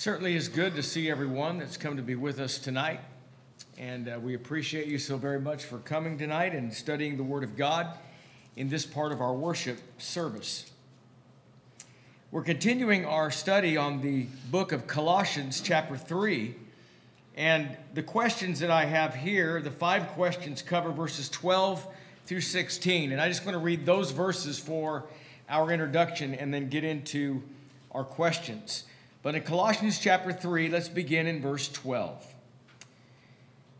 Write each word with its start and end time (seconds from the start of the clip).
Certainly 0.00 0.34
is 0.34 0.48
good 0.48 0.76
to 0.76 0.82
see 0.82 1.10
everyone 1.10 1.58
that's 1.58 1.76
come 1.76 1.98
to 1.98 2.02
be 2.02 2.14
with 2.14 2.40
us 2.40 2.58
tonight. 2.58 3.00
And 3.76 4.08
uh, 4.08 4.18
we 4.18 4.34
appreciate 4.34 4.86
you 4.86 4.96
so 4.96 5.18
very 5.18 5.38
much 5.38 5.64
for 5.64 5.76
coming 5.76 6.16
tonight 6.16 6.54
and 6.54 6.72
studying 6.72 7.18
the 7.18 7.22
Word 7.22 7.44
of 7.44 7.54
God 7.54 7.86
in 8.56 8.70
this 8.70 8.86
part 8.86 9.12
of 9.12 9.20
our 9.20 9.34
worship 9.34 9.78
service. 9.98 10.72
We're 12.30 12.44
continuing 12.44 13.04
our 13.04 13.30
study 13.30 13.76
on 13.76 14.00
the 14.00 14.22
book 14.50 14.72
of 14.72 14.86
Colossians, 14.86 15.60
chapter 15.60 15.98
3. 15.98 16.54
And 17.36 17.76
the 17.92 18.02
questions 18.02 18.60
that 18.60 18.70
I 18.70 18.86
have 18.86 19.14
here, 19.14 19.60
the 19.60 19.70
five 19.70 20.08
questions 20.12 20.62
cover 20.62 20.92
verses 20.92 21.28
12 21.28 21.86
through 22.24 22.40
16. 22.40 23.12
And 23.12 23.20
I 23.20 23.28
just 23.28 23.44
want 23.44 23.54
to 23.54 23.62
read 23.62 23.84
those 23.84 24.12
verses 24.12 24.58
for 24.58 25.04
our 25.50 25.70
introduction 25.70 26.34
and 26.34 26.54
then 26.54 26.70
get 26.70 26.84
into 26.84 27.42
our 27.92 28.04
questions. 28.04 28.84
But 29.22 29.34
in 29.34 29.42
Colossians 29.42 29.98
chapter 29.98 30.32
3, 30.32 30.68
let's 30.68 30.88
begin 30.88 31.26
in 31.26 31.42
verse 31.42 31.68
12. 31.68 32.34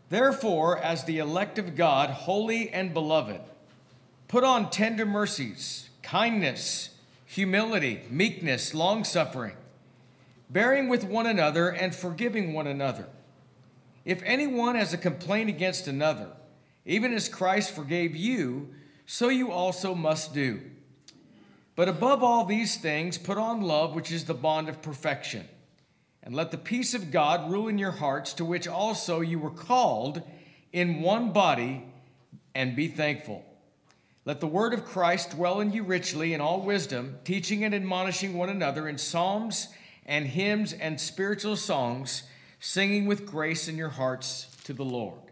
Therefore, 0.09 0.77
as 0.77 1.05
the 1.05 1.19
elect 1.19 1.57
of 1.57 1.75
God, 1.75 2.09
holy 2.09 2.69
and 2.69 2.93
beloved, 2.93 3.41
put 4.27 4.43
on 4.43 4.69
tender 4.69 5.05
mercies, 5.05 5.89
kindness, 6.03 6.89
humility, 7.25 8.01
meekness, 8.09 8.73
long 8.73 9.03
suffering, 9.03 9.55
bearing 10.49 10.89
with 10.89 11.05
one 11.05 11.25
another 11.25 11.69
and 11.69 11.95
forgiving 11.95 12.53
one 12.53 12.67
another. 12.67 13.07
If 14.03 14.21
anyone 14.23 14.75
has 14.75 14.93
a 14.93 14.97
complaint 14.97 15.49
against 15.49 15.87
another, 15.87 16.27
even 16.85 17.13
as 17.13 17.29
Christ 17.29 17.73
forgave 17.73 18.15
you, 18.15 18.69
so 19.05 19.29
you 19.29 19.51
also 19.51 19.95
must 19.95 20.33
do. 20.33 20.61
But 21.81 21.89
above 21.89 22.21
all 22.21 22.45
these 22.45 22.75
things, 22.75 23.17
put 23.17 23.39
on 23.39 23.61
love, 23.61 23.95
which 23.95 24.11
is 24.11 24.25
the 24.25 24.35
bond 24.35 24.69
of 24.69 24.83
perfection. 24.83 25.47
And 26.21 26.35
let 26.35 26.51
the 26.51 26.57
peace 26.59 26.93
of 26.93 27.09
God 27.09 27.51
rule 27.51 27.67
in 27.67 27.79
your 27.79 27.89
hearts, 27.89 28.33
to 28.33 28.45
which 28.45 28.67
also 28.67 29.21
you 29.21 29.39
were 29.39 29.49
called 29.49 30.21
in 30.71 31.01
one 31.01 31.31
body, 31.31 31.83
and 32.53 32.75
be 32.75 32.87
thankful. 32.87 33.43
Let 34.25 34.41
the 34.41 34.45
word 34.45 34.75
of 34.75 34.85
Christ 34.85 35.31
dwell 35.31 35.59
in 35.59 35.73
you 35.73 35.81
richly 35.81 36.35
in 36.35 36.39
all 36.39 36.61
wisdom, 36.61 37.17
teaching 37.23 37.63
and 37.63 37.73
admonishing 37.73 38.35
one 38.35 38.49
another 38.49 38.87
in 38.87 38.99
psalms 38.99 39.69
and 40.05 40.27
hymns 40.27 40.73
and 40.73 41.01
spiritual 41.01 41.55
songs, 41.55 42.21
singing 42.59 43.07
with 43.07 43.25
grace 43.25 43.67
in 43.67 43.75
your 43.75 43.89
hearts 43.89 44.55
to 44.65 44.73
the 44.73 44.85
Lord. 44.85 45.30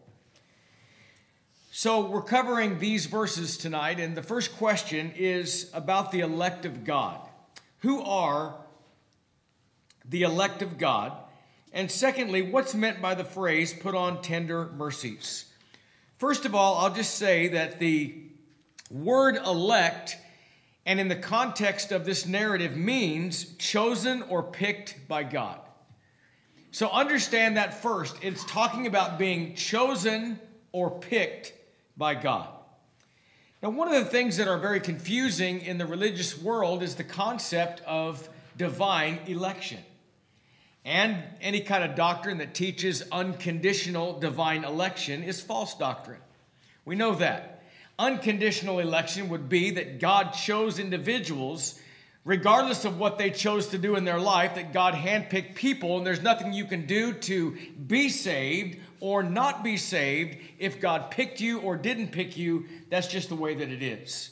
So, 1.72 2.09
we're 2.09 2.23
covering 2.23 2.80
these 2.80 3.06
verses 3.06 3.56
tonight, 3.56 4.00
and 4.00 4.17
the 4.17 4.23
first 4.23 4.58
question 4.58 5.14
is 5.16 5.70
about 5.72 6.11
the 6.11 6.22
elect 6.22 6.66
of 6.66 6.84
God. 6.84 7.20
Who 7.80 8.02
are 8.02 8.56
the 10.03 10.23
elect 10.23 10.64
of 10.64 10.80
God? 10.80 11.14
And 11.72 11.92
secondly, 11.92 12.42
what's 12.42 12.73
meant 12.73 13.03
by 13.03 13.14
the 13.14 13.23
phrase 13.23 13.72
put 13.72 13.94
on 13.94 14.23
tender 14.23 14.66
mercies? 14.66 15.45
First 16.17 16.45
of 16.45 16.56
all, 16.56 16.80
I'll 16.80 16.94
just 16.94 17.16
say 17.16 17.50
that 17.50 17.80
the 17.80 18.16
word 18.89 19.36
elect, 19.36 20.17
and 20.88 21.00
in 21.00 21.08
the 21.08 21.16
context 21.16 21.92
of 21.92 22.04
this 22.04 22.26
narrative, 22.26 22.76
means 22.76 23.56
chosen 23.58 24.23
or 24.23 24.42
picked 24.42 25.08
by 25.08 25.22
God. 25.22 25.59
So 26.72 26.89
understand 26.89 27.58
that 27.58 27.83
first. 27.83 28.17
It's 28.23 28.44
talking 28.45 28.88
about 28.88 29.20
being 29.20 29.54
chosen 29.54 30.39
or 30.72 30.89
picked 30.89 31.54
by 32.00 32.16
God. 32.16 32.47
Now, 33.61 33.69
one 33.72 33.94
of 33.94 34.03
the 34.03 34.09
things 34.09 34.38
that 34.38 34.47
are 34.47 34.58
very 34.58 34.80
confusing 34.80 35.61
in 35.61 35.78
the 35.78 35.86
religious 35.86 36.42
world 36.42 36.81
is 36.81 36.95
the 36.95 37.03
concept 37.03 37.81
of 37.86 38.28
divine 38.58 39.19
election. 39.28 39.80
And 40.86 41.17
any 41.42 41.59
kind 41.59 41.83
of 41.83 41.95
doctrine 41.95 42.38
that 42.38 42.55
teaches 42.55 43.03
unconditional 43.11 44.17
divine 44.17 44.64
election 44.64 45.23
is 45.23 45.42
false 45.42 45.75
doctrine. 45.77 46.22
We 46.86 46.95
know 46.95 47.16
that. 47.16 47.64
Unconditional 47.99 48.80
election 48.80 49.27
would 49.27 49.49
be 49.49 49.71
that 49.71 49.99
God 49.99 50.32
chose 50.32 50.80
individuals, 50.80 51.77
regardless 52.23 52.86
of 52.86 52.98
what 52.98 53.17
they 53.17 53.30
chose 53.30 53.67
to 53.67 53.77
do 53.77 53.98
in 53.98 54.05
their 54.05 54.21
life, 54.21 54.55
that 54.55 54.71
God 54.71 54.93
handpicked 54.93 55.55
people, 55.55 55.98
and 55.98 56.08
there's 56.08 56.21
nothing 56.21 56.54
you 56.54 56.64
can 56.64 56.86
do 56.86 57.11
to 57.11 57.58
be 57.88 58.08
saved 58.08 58.77
or 58.99 59.23
not 59.23 59.64
be 59.64 59.77
saved 59.77 60.37
if 60.58 60.80
God 60.80 61.11
picked 61.11 61.39
you 61.39 61.60
or 61.60 61.76
didn't 61.77 62.11
pick 62.11 62.37
you. 62.37 62.65
That's 62.89 63.08
just 63.08 63.30
the 63.30 63.36
way 63.36 63.55
that 63.55 63.70
it 63.70 63.82
is. 63.82 64.32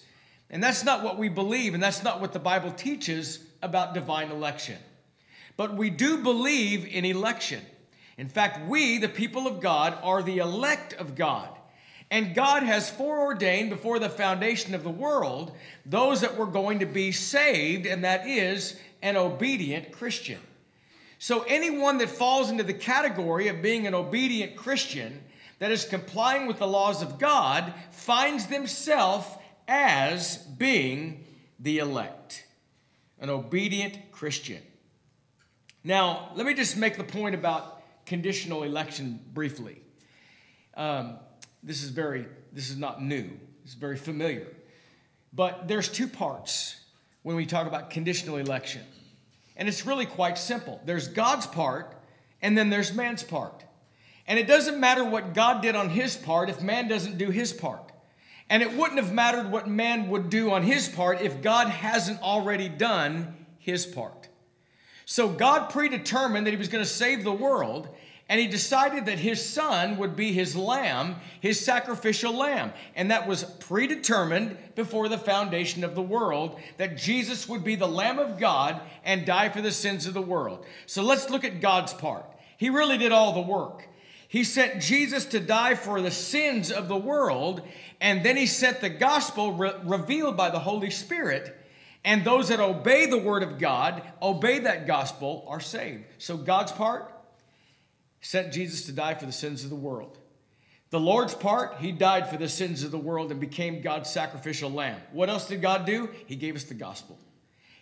And 0.49 0.63
that's 0.63 0.83
not 0.83 1.03
what 1.03 1.17
we 1.17 1.29
believe, 1.29 1.73
and 1.73 1.83
that's 1.83 2.03
not 2.03 2.21
what 2.21 2.33
the 2.33 2.39
Bible 2.39 2.71
teaches 2.71 3.39
about 3.61 3.93
divine 3.93 4.31
election. 4.31 4.77
But 5.57 5.75
we 5.75 5.89
do 5.89 6.19
believe 6.23 6.85
in 6.85 7.03
election. 7.03 7.61
In 8.17 8.29
fact, 8.29 8.67
we, 8.67 8.97
the 8.97 9.09
people 9.09 9.47
of 9.47 9.59
God, 9.59 9.97
are 10.03 10.23
the 10.23 10.37
elect 10.37 10.93
of 10.93 11.15
God. 11.15 11.49
And 12.09 12.33
God 12.33 12.63
has 12.63 12.89
foreordained 12.89 13.69
before 13.69 13.99
the 13.99 14.09
foundation 14.09 14.73
of 14.73 14.83
the 14.83 14.89
world 14.89 15.55
those 15.85 16.21
that 16.21 16.37
were 16.37 16.45
going 16.45 16.79
to 16.79 16.85
be 16.85 17.11
saved, 17.11 17.85
and 17.85 18.03
that 18.03 18.25
is 18.27 18.79
an 19.01 19.17
obedient 19.17 19.91
Christian. 19.91 20.39
So, 21.19 21.43
anyone 21.43 21.97
that 21.97 22.09
falls 22.09 22.51
into 22.51 22.63
the 22.63 22.73
category 22.73 23.47
of 23.47 23.61
being 23.61 23.87
an 23.87 23.95
obedient 23.95 24.55
Christian 24.55 25.23
that 25.59 25.71
is 25.71 25.85
complying 25.85 26.47
with 26.47 26.59
the 26.59 26.67
laws 26.67 27.01
of 27.01 27.17
God 27.17 27.73
finds 27.91 28.47
themselves 28.47 29.25
as 29.67 30.37
being 30.37 31.25
the 31.59 31.79
elect, 31.79 32.45
an 33.19 33.29
obedient 33.29 34.11
Christian. 34.11 34.61
Now, 35.83 36.31
let 36.35 36.45
me 36.45 36.53
just 36.53 36.77
make 36.77 36.97
the 36.97 37.03
point 37.03 37.33
about 37.33 37.81
conditional 38.05 38.63
election 38.63 39.19
briefly. 39.33 39.81
Um, 40.75 41.17
this 41.63 41.83
is 41.83 41.89
very, 41.89 42.27
this 42.53 42.69
is 42.69 42.77
not 42.77 43.01
new. 43.01 43.31
It's 43.63 43.73
very 43.73 43.97
familiar. 43.97 44.47
But 45.33 45.67
there's 45.67 45.89
two 45.89 46.07
parts 46.07 46.79
when 47.23 47.35
we 47.35 47.45
talk 47.45 47.67
about 47.67 47.89
conditional 47.89 48.37
election. 48.37 48.81
And 49.57 49.67
it's 49.67 49.85
really 49.85 50.05
quite 50.05 50.37
simple. 50.37 50.79
There's 50.85 51.09
God's 51.09 51.47
part, 51.47 51.95
and 52.41 52.57
then 52.57 52.69
there's 52.69 52.93
man's 52.93 53.23
part. 53.23 53.65
And 54.27 54.39
it 54.39 54.47
doesn't 54.47 54.79
matter 54.79 55.03
what 55.03 55.33
God 55.33 55.61
did 55.61 55.75
on 55.75 55.89
his 55.89 56.15
part 56.15 56.49
if 56.49 56.61
man 56.61 56.87
doesn't 56.87 57.17
do 57.17 57.31
his 57.31 57.51
part. 57.51 57.91
And 58.49 58.63
it 58.63 58.73
wouldn't 58.73 59.01
have 59.01 59.11
mattered 59.11 59.51
what 59.51 59.67
man 59.67 60.09
would 60.09 60.29
do 60.29 60.51
on 60.51 60.63
his 60.63 60.87
part 60.87 61.21
if 61.21 61.41
God 61.41 61.67
hasn't 61.67 62.21
already 62.21 62.69
done 62.69 63.35
his 63.57 63.85
part. 63.85 64.29
So 65.05 65.29
God 65.29 65.69
predetermined 65.69 66.45
that 66.45 66.51
he 66.51 66.57
was 66.57 66.67
going 66.67 66.83
to 66.83 66.89
save 66.89 67.23
the 67.23 67.31
world, 67.31 67.89
and 68.29 68.41
he 68.41 68.47
decided 68.47 69.05
that 69.05 69.19
his 69.19 69.43
son 69.43 69.97
would 69.97 70.15
be 70.15 70.33
his 70.33 70.55
lamb, 70.55 71.15
his 71.39 71.63
sacrificial 71.63 72.33
lamb. 72.33 72.73
And 72.95 73.09
that 73.09 73.25
was 73.25 73.45
predetermined 73.45 74.57
before 74.75 75.07
the 75.07 75.17
foundation 75.17 75.85
of 75.85 75.95
the 75.95 76.01
world, 76.01 76.59
that 76.75 76.97
Jesus 76.97 77.47
would 77.47 77.63
be 77.63 77.75
the 77.75 77.87
lamb 77.87 78.19
of 78.19 78.37
God 78.37 78.81
and 79.05 79.25
die 79.25 79.47
for 79.47 79.61
the 79.61 79.71
sins 79.71 80.05
of 80.05 80.13
the 80.13 80.21
world. 80.21 80.65
So 80.87 81.03
let's 81.03 81.29
look 81.29 81.45
at 81.45 81.61
God's 81.61 81.93
part. 81.93 82.25
He 82.57 82.69
really 82.69 82.97
did 82.97 83.13
all 83.13 83.31
the 83.31 83.41
work. 83.41 83.87
He 84.27 84.43
sent 84.43 84.81
Jesus 84.81 85.23
to 85.27 85.39
die 85.39 85.75
for 85.75 86.01
the 86.01 86.11
sins 86.11 86.69
of 86.69 86.89
the 86.89 86.97
world, 86.97 87.61
and 88.01 88.25
then 88.25 88.35
he 88.35 88.45
sent 88.45 88.81
the 88.81 88.89
gospel 88.89 89.53
re- 89.53 89.71
revealed 89.85 90.35
by 90.35 90.49
the 90.49 90.59
Holy 90.59 90.89
Spirit. 90.89 91.55
And 92.03 92.25
those 92.25 92.49
that 92.49 92.59
obey 92.59 93.05
the 93.05 93.17
word 93.17 93.41
of 93.41 93.57
God, 93.57 94.01
obey 94.21 94.59
that 94.59 94.85
gospel, 94.85 95.45
are 95.47 95.61
saved. 95.61 96.03
So 96.17 96.35
God's 96.35 96.73
part, 96.73 97.13
sent 98.21 98.53
Jesus 98.53 98.85
to 98.85 98.91
die 98.91 99.13
for 99.13 99.25
the 99.25 99.31
sins 99.31 99.63
of 99.63 99.69
the 99.69 99.75
world. 99.75 100.17
The 100.89 100.99
Lord's 100.99 101.33
part, 101.33 101.77
He 101.79 101.91
died 101.91 102.29
for 102.29 102.37
the 102.37 102.47
sins 102.47 102.83
of 102.83 102.91
the 102.91 102.97
world 102.97 103.31
and 103.31 103.39
became 103.39 103.81
God's 103.81 104.09
sacrificial 104.09 104.71
lamb. 104.71 105.01
What 105.11 105.29
else 105.29 105.47
did 105.47 105.61
God 105.61 105.85
do? 105.85 106.09
He 106.25 106.35
gave 106.35 106.55
us 106.55 106.63
the 106.63 106.73
gospel. 106.73 107.19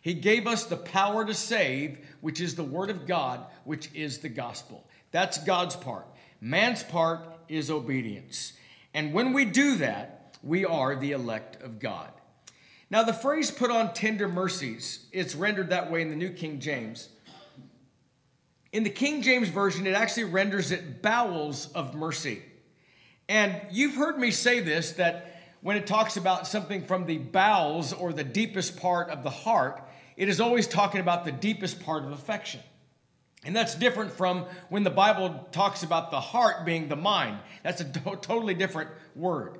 He 0.01 0.13
gave 0.13 0.45
us 0.47 0.66
the 0.66 0.78
power 0.78 1.25
to 1.25 1.34
save, 1.34 1.97
which 2.22 2.40
is 2.40 2.56
the 2.56 2.63
Word 2.63 2.90
of 2.90 3.07
God, 3.07 3.45
which 3.63 3.89
is 3.94 4.19
the 4.19 4.30
gospel. 4.30 4.88
That's 5.12 5.44
God's 5.44 5.75
part. 5.75 6.06
Man's 6.42 6.83
part 6.83 7.21
is 7.48 7.71
obedience. 7.71 8.54
And 8.94 9.13
when 9.13 9.33
we 9.33 9.45
do 9.45 9.77
that, 9.77 10.38
we 10.44 10.63
are 10.63 10.95
the 10.95 11.12
elect 11.12 11.62
of 11.63 11.80
God. 11.80 12.12
Now, 12.89 13.01
the 13.04 13.13
phrase 13.13 13.50
put 13.50 13.71
on 13.71 13.94
tender 13.94 14.27
mercies, 14.27 15.07
it's 15.12 15.33
rendered 15.36 15.71
that 15.71 15.92
way 15.92 16.01
in 16.01 16.10
the 16.10 16.15
New 16.15 16.30
King 16.30 16.60
James. 16.60 17.10
In 18.75 18.83
the 18.83 18.89
King 18.89 19.22
James 19.22 19.48
Version, 19.48 19.88
it 19.88 19.94
actually 19.94 20.25
renders 20.25 20.74
it 20.74 21.01
bowels 21.01 21.72
of 21.72 21.95
mercy. 21.95 22.42
And 23.30 23.56
you've 23.72 23.95
heard 23.95 24.19
me 24.19 24.31
say 24.31 24.60
this 24.60 24.92
that 24.94 25.39
when 25.62 25.77
it 25.77 25.88
talks 25.88 26.18
about 26.18 26.45
something 26.45 26.83
from 26.83 27.06
the 27.06 27.18
bowels 27.18 27.94
or 27.94 28.12
the 28.12 28.25
deepest 28.25 28.75
part 28.75 29.10
of 29.12 29.24
the 29.24 29.30
heart, 29.30 29.81
it 30.18 30.27
is 30.27 30.42
always 30.42 30.68
talking 30.68 31.00
about 31.00 31.24
the 31.24 31.31
deepest 31.31 31.86
part 31.86 32.04
of 32.04 32.12
affection. 32.12 32.60
And 33.45 33.56
that's 33.56 33.75
different 33.75 34.12
from 34.12 34.44
when 34.68 34.83
the 34.83 34.89
Bible 34.89 35.48
talks 35.54 35.83
about 35.83 36.12
the 36.12 36.19
heart 36.19 36.66
being 36.66 36.89
the 36.89 36.98
mind. 36.98 37.38
That's 37.63 37.80
a 37.80 37.86
to- 37.86 38.18
totally 38.18 38.56
different 38.56 38.89
word. 39.16 39.57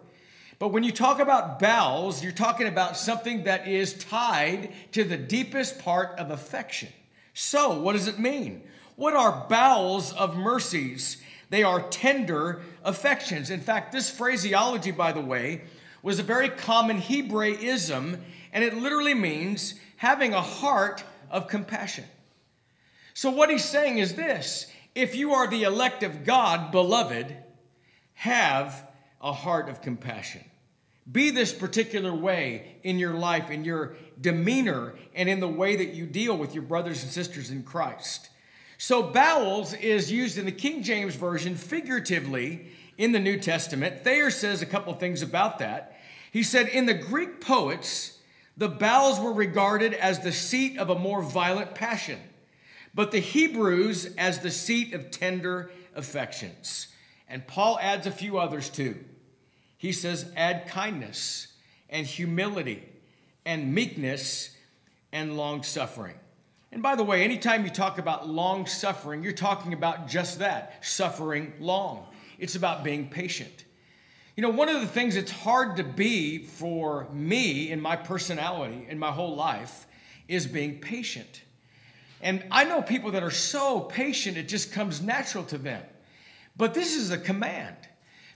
But 0.60 0.74
when 0.74 0.84
you 0.84 0.92
talk 0.92 1.22
about 1.22 1.58
bowels, 1.58 2.22
you're 2.22 2.34
talking 2.34 2.68
about 2.68 2.98
something 2.98 3.46
that 3.46 3.66
is 3.66 3.94
tied 3.94 4.74
to 4.92 5.06
the 5.06 5.16
deepest 5.16 5.80
part 5.80 6.20
of 6.20 6.32
affection. 6.32 6.90
So, 7.34 7.80
what 7.80 7.94
does 7.94 8.10
it 8.10 8.20
mean? 8.20 8.64
What 8.96 9.14
are 9.14 9.46
bowels 9.50 10.14
of 10.14 10.38
mercies? 10.38 11.22
They 11.50 11.64
are 11.64 11.82
tender 11.90 12.62
affections. 12.84 13.50
In 13.50 13.60
fact, 13.60 13.92
this 13.92 14.10
phraseology, 14.10 14.92
by 14.92 15.12
the 15.12 15.22
way, 15.22 15.64
was 16.02 16.20
a 16.20 16.24
very 16.24 16.50
common 16.50 17.00
Hebraism, 17.00 18.22
and 18.54 18.64
it 18.64 18.76
literally 18.76 19.14
means 19.14 19.76
having 19.98 20.34
a 20.34 20.42
heart 20.42 21.04
of 21.30 21.48
compassion. 21.48 22.06
So, 23.14 23.30
what 23.30 23.50
he's 23.50 23.66
saying 23.66 23.98
is 23.98 24.16
this 24.16 24.68
if 24.94 25.16
you 25.16 25.34
are 25.34 25.48
the 25.48 25.64
elect 25.64 26.04
of 26.04 26.24
God, 26.24 26.72
beloved, 26.72 27.36
have 28.14 28.88
a 29.22 29.34
heart 29.34 29.68
of 29.70 29.82
compassion. 29.82 30.44
Be 31.12 31.30
this 31.30 31.54
particular 31.54 32.14
way 32.14 32.78
in 32.84 32.98
your 32.98 33.14
life, 33.14 33.50
in 33.52 33.64
your 33.64 33.96
demeanor, 34.20 34.96
and 35.14 35.30
in 35.30 35.40
the 35.40 35.48
way 35.48 35.76
that 35.76 35.94
you 35.94 36.06
deal 36.06 36.36
with 36.38 36.54
your 36.54 36.64
brothers 36.64 37.04
and 37.04 37.12
sisters 37.12 37.52
in 37.52 37.64
Christ. 37.64 38.30
So, 38.78 39.04
bowels 39.04 39.74
is 39.74 40.12
used 40.12 40.38
in 40.38 40.46
the 40.46 40.52
King 40.52 40.84
James 40.84 41.16
Version 41.16 41.56
figuratively 41.56 42.68
in 42.98 43.12
the 43.12 43.20
New 43.20 43.40
Testament. 43.40 44.04
Thayer 44.04 44.30
says 44.30 44.62
a 44.62 44.66
couple 44.66 44.94
things 44.94 45.22
about 45.22 45.60
that. 45.60 45.98
He 46.32 46.44
said, 46.44 46.68
In 46.68 46.86
the 46.86 46.94
Greek 46.94 47.40
poets, 47.40 48.20
the 48.58 48.68
bowels 48.70 49.20
were 49.20 49.34
regarded 49.34 49.94
as 49.94 50.20
the 50.20 50.32
seat 50.32 50.78
of 50.78 50.90
a 50.90 51.00
more 51.00 51.22
violent 51.22 51.76
passion, 51.76 52.20
but 52.94 53.12
the 53.12 53.20
Hebrews 53.20 54.14
as 54.18 54.40
the 54.40 54.52
seat 54.52 54.94
of 54.94 55.12
tender 55.12 55.72
affections. 55.94 56.88
And 57.28 57.48
Paul 57.48 57.80
adds 57.82 58.08
a 58.08 58.12
few 58.12 58.38
others 58.38 58.70
too. 58.70 59.04
He 59.78 59.92
says, 59.92 60.32
add 60.36 60.68
kindness 60.68 61.48
and 61.90 62.06
humility 62.06 62.84
and 63.46 63.74
meekness 63.74 64.56
and 65.12 65.38
long 65.38 65.64
suffering. 65.64 66.16
And 66.76 66.84
by 66.84 66.98
the 66.98 67.06
way, 67.06 67.24
anytime 67.24 67.64
you 67.64 67.70
talk 67.70 68.00
about 68.00 68.28
long 68.28 68.66
suffering, 68.66 69.24
you're 69.24 69.32
talking 69.32 69.72
about 69.72 70.10
just 70.10 70.40
that 70.40 70.84
suffering 70.86 71.54
long. 71.58 72.06
It's 72.38 72.58
about 72.58 72.84
being 72.84 73.08
patient. 73.08 73.64
You 74.36 74.42
know, 74.42 74.50
one 74.50 74.68
of 74.68 74.82
the 74.82 74.88
things 74.88 75.16
that's 75.16 75.32
hard 75.32 75.78
to 75.78 75.86
be 75.86 76.40
for 76.40 77.08
me 77.14 77.72
in 77.72 77.80
my 77.80 77.96
personality, 77.96 78.88
in 78.90 79.00
my 79.00 79.10
whole 79.10 79.38
life, 79.38 79.88
is 80.28 80.48
being 80.48 80.82
patient. 80.82 81.44
And 82.20 82.44
I 82.52 82.66
know 82.66 82.82
people 82.82 83.12
that 83.12 83.24
are 83.24 83.32
so 83.32 83.80
patient, 83.80 84.36
it 84.36 84.50
just 84.50 84.74
comes 84.74 85.02
natural 85.02 85.46
to 85.46 85.58
them. 85.58 85.82
But 86.58 86.74
this 86.74 86.98
is 86.98 87.10
a 87.10 87.18
command. 87.18 87.78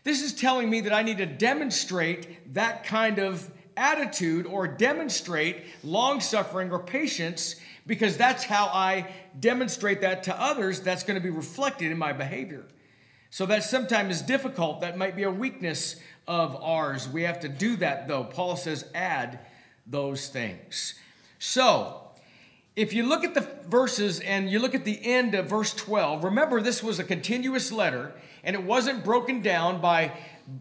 This 0.06 0.22
is 0.22 0.32
telling 0.32 0.70
me 0.70 0.80
that 0.80 0.94
I 0.94 1.04
need 1.04 1.18
to 1.18 1.26
demonstrate 1.26 2.54
that 2.54 2.86
kind 2.86 3.20
of 3.20 3.52
attitude 3.80 4.46
or 4.46 4.68
demonstrate 4.68 5.64
long 5.84 6.20
suffering 6.20 6.72
or 6.72 6.80
patience 6.80 7.56
because 7.88 8.18
that's 8.18 8.44
how 8.44 8.66
I 8.66 9.08
demonstrate 9.40 10.02
that 10.02 10.24
to 10.24 10.40
others. 10.40 10.81
That's 10.81 11.04
going 11.04 11.16
to 11.16 11.24
be 11.24 11.30
reflected 11.30 11.92
in 11.92 11.98
my 11.98 12.14
behavior. 12.14 12.66
So 13.31 13.46
that 13.48 13.64
sometimes 13.64 14.18
is 14.18 14.22
difficult. 14.22 14.81
That 14.81 14.98
might 14.98 15.16
be 15.16 15.24
a 15.24 15.31
weakness 15.31 15.96
of 16.28 16.56
ours. 16.62 17.08
We 17.08 17.24
have 17.24 17.40
to 17.42 17.50
do 17.50 17.78
that 17.78 18.08
though. 18.08 18.24
Paul 18.24 18.56
says, 18.58 18.86
add 18.94 19.40
those 19.88 20.28
things. 20.28 20.96
So, 21.40 22.02
if 22.76 22.94
you 22.94 23.04
look 23.08 23.24
at 23.24 23.34
the 23.34 23.48
verses 23.68 24.20
and 24.20 24.50
you 24.50 24.60
look 24.60 24.76
at 24.76 24.86
the 24.86 25.00
end 25.04 25.36
of 25.36 25.48
verse 25.48 25.74
12, 25.74 26.24
remember 26.24 26.62
this 26.62 26.84
was 26.84 27.00
a 27.00 27.04
continuous 27.04 27.72
letter 27.72 28.14
and 28.44 28.56
it 28.56 28.64
wasn't 28.64 29.04
broken 29.04 29.42
down 29.42 29.81
by 29.81 30.14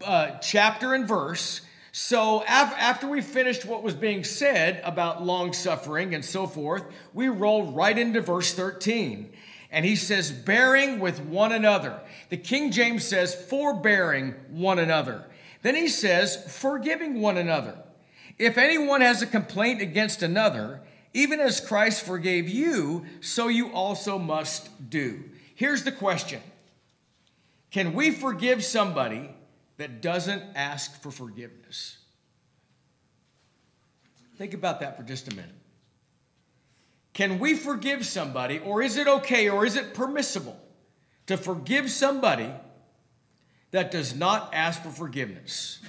uh, 0.03 0.31
chapter 0.39 0.93
and 0.93 1.07
verse. 1.07 1.61
So 1.91 2.41
af- 2.41 2.75
after 2.77 3.07
we 3.07 3.21
finished 3.21 3.65
what 3.65 3.83
was 3.83 3.95
being 3.95 4.23
said 4.23 4.81
about 4.83 5.23
long 5.23 5.53
suffering 5.53 6.13
and 6.13 6.23
so 6.23 6.45
forth, 6.45 6.83
we 7.13 7.27
roll 7.27 7.71
right 7.71 7.97
into 7.97 8.21
verse 8.21 8.53
13. 8.53 9.31
And 9.71 9.85
he 9.85 9.95
says, 9.95 10.31
bearing 10.31 10.99
with 10.99 11.19
one 11.21 11.51
another. 11.51 11.99
The 12.29 12.37
King 12.37 12.71
James 12.71 13.05
says, 13.05 13.35
forbearing 13.35 14.33
one 14.49 14.79
another. 14.79 15.25
Then 15.61 15.75
he 15.75 15.87
says, 15.87 16.43
forgiving 16.57 17.21
one 17.21 17.37
another. 17.37 17.77
If 18.37 18.57
anyone 18.57 19.01
has 19.01 19.21
a 19.21 19.27
complaint 19.27 19.81
against 19.81 20.23
another, 20.23 20.81
even 21.13 21.39
as 21.39 21.59
Christ 21.59 22.05
forgave 22.05 22.47
you, 22.47 23.05
so 23.19 23.47
you 23.47 23.71
also 23.73 24.17
must 24.17 24.89
do. 24.89 25.23
Here's 25.53 25.83
the 25.83 25.91
question 25.91 26.41
Can 27.71 27.93
we 27.93 28.11
forgive 28.11 28.63
somebody 28.63 29.29
that 29.79 30.01
doesn't 30.01 30.43
ask 30.55 31.01
for 31.01 31.09
forgiveness? 31.09 31.97
Think 34.37 34.53
about 34.53 34.81
that 34.81 34.97
for 34.97 35.03
just 35.03 35.31
a 35.31 35.35
minute. 35.35 35.55
Can 37.13 37.39
we 37.39 37.55
forgive 37.55 38.05
somebody, 38.05 38.59
or 38.59 38.81
is 38.81 38.97
it 38.97 39.07
okay, 39.07 39.49
or 39.49 39.65
is 39.65 39.77
it 39.77 39.93
permissible 39.93 40.59
to 41.27 41.37
forgive 41.37 41.89
somebody 41.89 42.49
that 43.71 43.89
does 43.89 44.13
not 44.13 44.53
ask 44.53 44.83
for 44.83 44.89
forgiveness? 44.89 45.79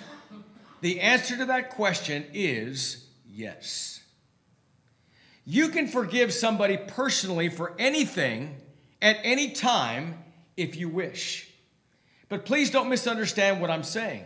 The 0.83 1.01
answer 1.01 1.37
to 1.37 1.47
that 1.47 1.71
question 1.71 2.27
is 2.33 3.09
yes. 3.29 4.03
You 5.45 5.69
can 5.69 5.89
forgive 5.89 6.33
somebody 6.33 6.77
personally 6.77 7.49
for 7.49 7.75
anything 7.77 8.57
at 9.03 9.19
any 9.25 9.51
time 9.51 10.23
if 10.57 10.77
you 10.77 10.89
wish. 10.89 11.50
But 12.31 12.47
please 12.47 12.71
don't 12.71 12.88
misunderstand 12.88 13.61
what 13.61 13.71
I'm 13.71 13.82
saying. 13.82 14.25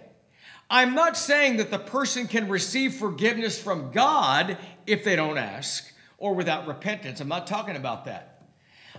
I'm 0.70 0.94
not 0.94 1.16
saying 1.16 1.56
that 1.56 1.70
the 1.70 1.78
person 1.78 2.28
can 2.28 2.48
receive 2.48 2.94
forgiveness 2.94 3.60
from 3.60 3.90
God 3.90 4.56
if 4.86 5.02
they 5.02 5.16
don't 5.16 5.38
ask 5.38 5.90
or 6.18 6.34
without 6.34 6.68
repentance. 6.68 7.20
I'm 7.20 7.28
not 7.28 7.46
talking 7.46 7.76
about 7.76 8.04
that. 8.04 8.42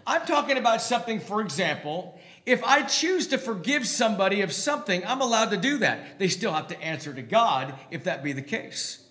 I'm 0.05 0.25
talking 0.25 0.57
about 0.57 0.81
something, 0.81 1.19
for 1.19 1.41
example, 1.41 2.19
if 2.45 2.63
I 2.63 2.83
choose 2.83 3.27
to 3.27 3.37
forgive 3.37 3.87
somebody 3.87 4.41
of 4.41 4.51
something, 4.51 5.05
I'm 5.05 5.21
allowed 5.21 5.49
to 5.51 5.57
do 5.57 5.79
that. 5.79 6.19
They 6.19 6.27
still 6.27 6.53
have 6.53 6.67
to 6.67 6.81
answer 6.81 7.13
to 7.13 7.21
God 7.21 7.73
if 7.89 8.03
that 8.03 8.23
be 8.23 8.33
the 8.33 8.41
case. 8.41 9.03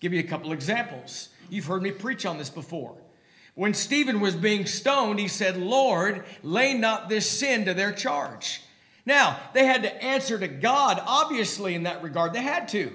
Give 0.00 0.12
you 0.12 0.20
a 0.20 0.24
couple 0.24 0.52
examples. 0.52 1.28
You've 1.48 1.66
heard 1.66 1.82
me 1.82 1.92
preach 1.92 2.26
on 2.26 2.36
this 2.36 2.50
before. 2.50 2.96
When 3.54 3.74
Stephen 3.74 4.20
was 4.20 4.34
being 4.34 4.66
stoned, 4.66 5.18
he 5.18 5.28
said, 5.28 5.56
Lord, 5.56 6.24
lay 6.42 6.74
not 6.74 7.08
this 7.08 7.28
sin 7.28 7.66
to 7.66 7.74
their 7.74 7.92
charge. 7.92 8.62
Now, 9.04 9.38
they 9.52 9.64
had 9.66 9.82
to 9.82 10.02
answer 10.02 10.38
to 10.38 10.48
God, 10.48 11.02
obviously, 11.04 11.74
in 11.74 11.84
that 11.84 12.02
regard. 12.02 12.32
They 12.32 12.42
had 12.42 12.68
to. 12.68 12.92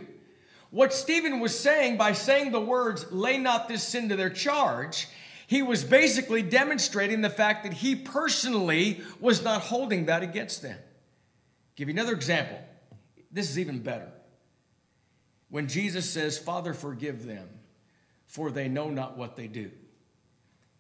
What 0.70 0.94
Stephen 0.94 1.40
was 1.40 1.58
saying 1.58 1.98
by 1.98 2.14
saying 2.14 2.52
the 2.52 2.60
words, 2.60 3.12
lay 3.12 3.38
not 3.38 3.68
this 3.68 3.84
sin 3.84 4.10
to 4.10 4.16
their 4.16 4.30
charge, 4.30 5.08
he 5.48 5.62
was 5.62 5.84
basically 5.84 6.42
demonstrating 6.42 7.22
the 7.22 7.30
fact 7.30 7.64
that 7.64 7.74
he 7.74 7.96
personally 7.96 9.02
was 9.20 9.44
not 9.44 9.62
holding 9.62 10.06
that 10.06 10.24
against 10.24 10.62
them. 10.62 10.78
Give 11.76 11.88
you 11.88 11.94
another 11.94 12.14
example. 12.14 12.60
This 13.32 13.50
is 13.50 13.60
even 13.60 13.80
better. 13.80 14.12
When 15.50 15.68
Jesus 15.68 16.10
says, 16.10 16.38
Father, 16.38 16.74
forgive 16.74 17.26
them, 17.26 17.48
for 18.26 18.52
they 18.52 18.68
know 18.68 18.90
not 18.90 19.18
what 19.18 19.38
they 19.38 19.48
do. 19.48 19.72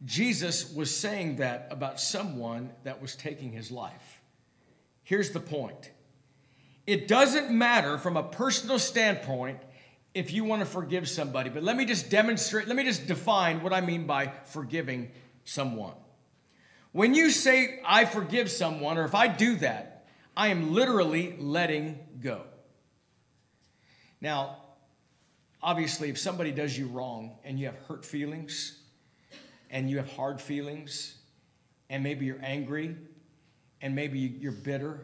Jesus 0.04 0.74
was 0.74 0.96
saying 0.96 1.38
that 1.38 1.68
about 1.72 2.00
someone 2.00 2.72
that 2.84 3.02
was 3.02 3.16
taking 3.16 3.52
his 3.52 3.72
life. 3.72 4.17
Here's 5.08 5.32
the 5.32 5.40
point 5.40 5.92
it 6.86 7.08
doesn't 7.08 7.50
matter 7.50 7.98
from 7.98 8.18
a 8.18 8.24
personal 8.24 8.78
standpoint 8.78 9.58
if 10.14 10.34
you 10.34 10.44
want 10.44 10.62
to 10.62 10.66
forgive 10.66 11.08
somebody, 11.08 11.50
but 11.50 11.64
let 11.64 11.78
me 11.78 11.86
just 11.86 12.10
demonstrate, 12.10 12.68
let 12.68 12.76
me 12.76 12.84
just 12.84 13.08
define 13.08 13.64
what 13.64 13.72
I 13.72 13.80
mean 13.80 14.06
by 14.06 14.34
forgiving 14.44 15.12
someone. 15.46 15.94
When 16.92 17.14
you 17.14 17.30
say, 17.30 17.80
I 17.86 18.04
forgive 18.04 18.52
someone, 18.52 18.98
or 18.98 19.06
if 19.06 19.16
I 19.16 19.30
do 19.30 19.56
that, 19.58 20.08
I 20.36 20.50
am 20.50 20.74
literally 20.74 21.38
letting 21.40 22.00
go. 22.20 22.42
Now, 24.20 24.58
obviously, 25.64 26.10
if 26.10 26.18
somebody 26.18 26.52
does 26.52 26.78
you 26.78 26.88
wrong 26.88 27.38
and 27.46 27.58
you 27.58 27.68
have 27.68 27.78
hurt 27.88 28.04
feelings 28.04 28.82
and 29.70 29.90
you 29.90 29.98
have 29.98 30.12
hard 30.12 30.42
feelings 30.42 31.16
and 31.90 32.04
maybe 32.04 32.26
you're 32.26 32.44
angry 32.44 32.98
and 33.82 33.96
maybe 33.96 34.20
you're 34.20 34.52
bitter 34.52 35.00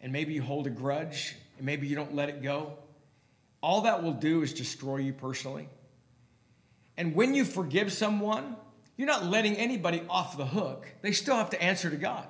and 0.00 0.12
maybe 0.12 0.32
you 0.32 0.42
hold 0.42 0.66
a 0.66 0.70
grudge 0.70 1.36
and 1.56 1.66
maybe 1.66 1.86
you 1.86 1.96
don't 1.96 2.14
let 2.14 2.28
it 2.28 2.42
go, 2.42 2.74
all 3.60 3.82
that 3.82 4.02
will 4.02 4.12
do 4.12 4.42
is 4.42 4.52
destroy 4.52 4.96
you 4.96 5.12
personally. 5.12 5.68
And 6.96 7.14
when 7.14 7.34
you 7.34 7.44
forgive 7.44 7.92
someone, 7.92 8.56
you're 8.96 9.08
not 9.08 9.24
letting 9.24 9.56
anybody 9.56 10.02
off 10.08 10.36
the 10.36 10.46
hook. 10.46 10.86
They 11.02 11.12
still 11.12 11.36
have 11.36 11.50
to 11.50 11.62
answer 11.62 11.90
to 11.90 11.96
God. 11.96 12.26